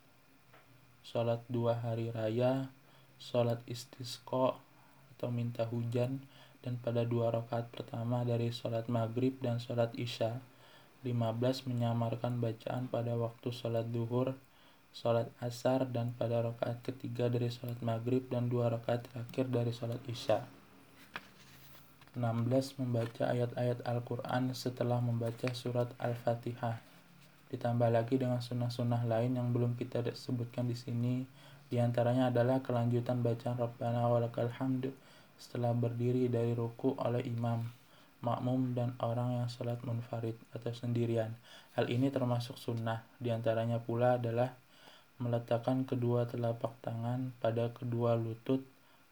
sholat 1.02 1.42
dua 1.50 1.74
hari 1.74 2.14
raya, 2.14 2.70
sholat 3.18 3.58
istisqa 3.66 4.54
atau 5.16 5.28
minta 5.34 5.66
hujan, 5.66 6.22
dan 6.62 6.78
pada 6.78 7.02
dua 7.02 7.34
rakaat 7.34 7.68
pertama 7.74 8.22
dari 8.22 8.54
sholat 8.54 8.86
maghrib 8.86 9.34
dan 9.42 9.58
sholat 9.58 9.90
isya. 9.98 10.38
15 11.00 11.64
menyamarkan 11.64 12.44
bacaan 12.44 12.84
pada 12.86 13.16
waktu 13.16 13.48
sholat 13.50 13.88
duhur, 13.88 14.36
sholat 14.90 15.30
asar, 15.38 15.86
dan 15.88 16.12
pada 16.14 16.42
rakaat 16.42 16.82
ketiga 16.82 17.30
dari 17.30 17.48
sholat 17.48 17.78
maghrib 17.80 18.26
dan 18.28 18.50
dua 18.50 18.68
rakaat 18.68 19.06
terakhir 19.06 19.46
dari 19.48 19.70
sholat 19.70 20.02
isya. 20.10 20.42
16 22.18 22.82
membaca 22.82 23.30
ayat-ayat 23.30 23.86
Al-Quran 23.86 24.50
setelah 24.50 24.98
membaca 24.98 25.46
surat 25.54 25.94
Al-Fatihah. 26.02 26.82
Ditambah 27.54 27.86
lagi 27.86 28.18
dengan 28.18 28.42
sunnah-sunnah 28.42 29.06
lain 29.06 29.38
yang 29.38 29.54
belum 29.54 29.78
kita 29.78 30.02
sebutkan 30.18 30.66
di 30.66 30.74
sini. 30.74 31.22
Di 31.70 31.78
antaranya 31.78 32.34
adalah 32.34 32.58
kelanjutan 32.66 33.22
bacaan 33.22 33.54
Rabbana 33.54 34.10
walakal 34.10 34.50
hamd 34.58 34.90
setelah 35.38 35.70
berdiri 35.70 36.26
dari 36.26 36.50
ruku 36.50 36.98
oleh 36.98 37.22
imam, 37.22 37.62
makmum 38.26 38.74
dan 38.74 38.98
orang 38.98 39.38
yang 39.38 39.46
sholat 39.46 39.78
munfarid 39.86 40.34
atau 40.50 40.74
sendirian. 40.74 41.30
Hal 41.78 41.86
ini 41.94 42.10
termasuk 42.10 42.58
sunnah. 42.58 43.06
Di 43.22 43.30
antaranya 43.30 43.78
pula 43.78 44.18
adalah 44.18 44.50
meletakkan 45.20 45.84
kedua 45.84 46.24
telapak 46.24 46.72
tangan 46.80 47.36
pada 47.38 47.68
kedua 47.76 48.16
lutut 48.16 48.64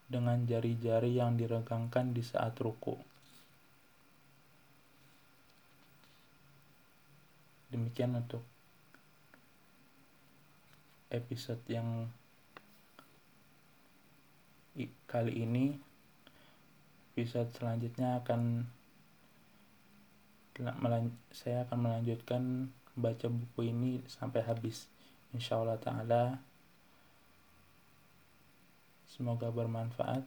dengan 0.09 0.41
jari-jari 0.43 1.21
yang 1.21 1.37
diregangkan 1.37 2.17
di 2.17 2.25
saat 2.25 2.57
ruku. 2.57 2.97
demikian 7.69 8.17
untuk 8.17 8.41
episode 11.13 11.61
yang 11.69 12.09
kali 15.05 15.45
ini 15.45 15.77
episode 17.13 17.49
selanjutnya 17.53 18.21
akan 18.25 18.65
saya 21.33 21.63
akan 21.65 21.79
melanjutkan 21.79 22.43
baca 22.97 23.31
buku 23.31 23.69
ini 23.69 24.03
sampai 24.09 24.43
habis 24.43 24.89
insya 25.35 25.61
Allah 25.61 25.77
ta'ala. 25.77 26.23
Semoga 29.05 29.53
bermanfaat. 29.53 30.25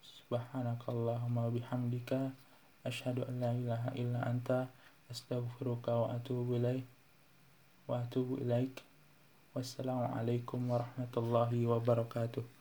Subhanakallahumma 0.00 1.52
bihamdika 1.52 2.32
asyhadu 2.82 3.26
an 3.28 3.42
la 3.42 3.52
ilaha 3.52 3.90
illa 3.94 4.24
anta 4.24 4.70
astaghfiruka 5.12 5.92
wa 5.92 6.06
atubu 6.16 6.56
wa 7.86 8.02
atubu 8.02 8.40
ilaik. 8.40 8.82
Wassalamu 9.54 10.10
alaikum 10.12 10.68
warahmatullahi 10.68 11.64
wabarakatuh 11.68 12.55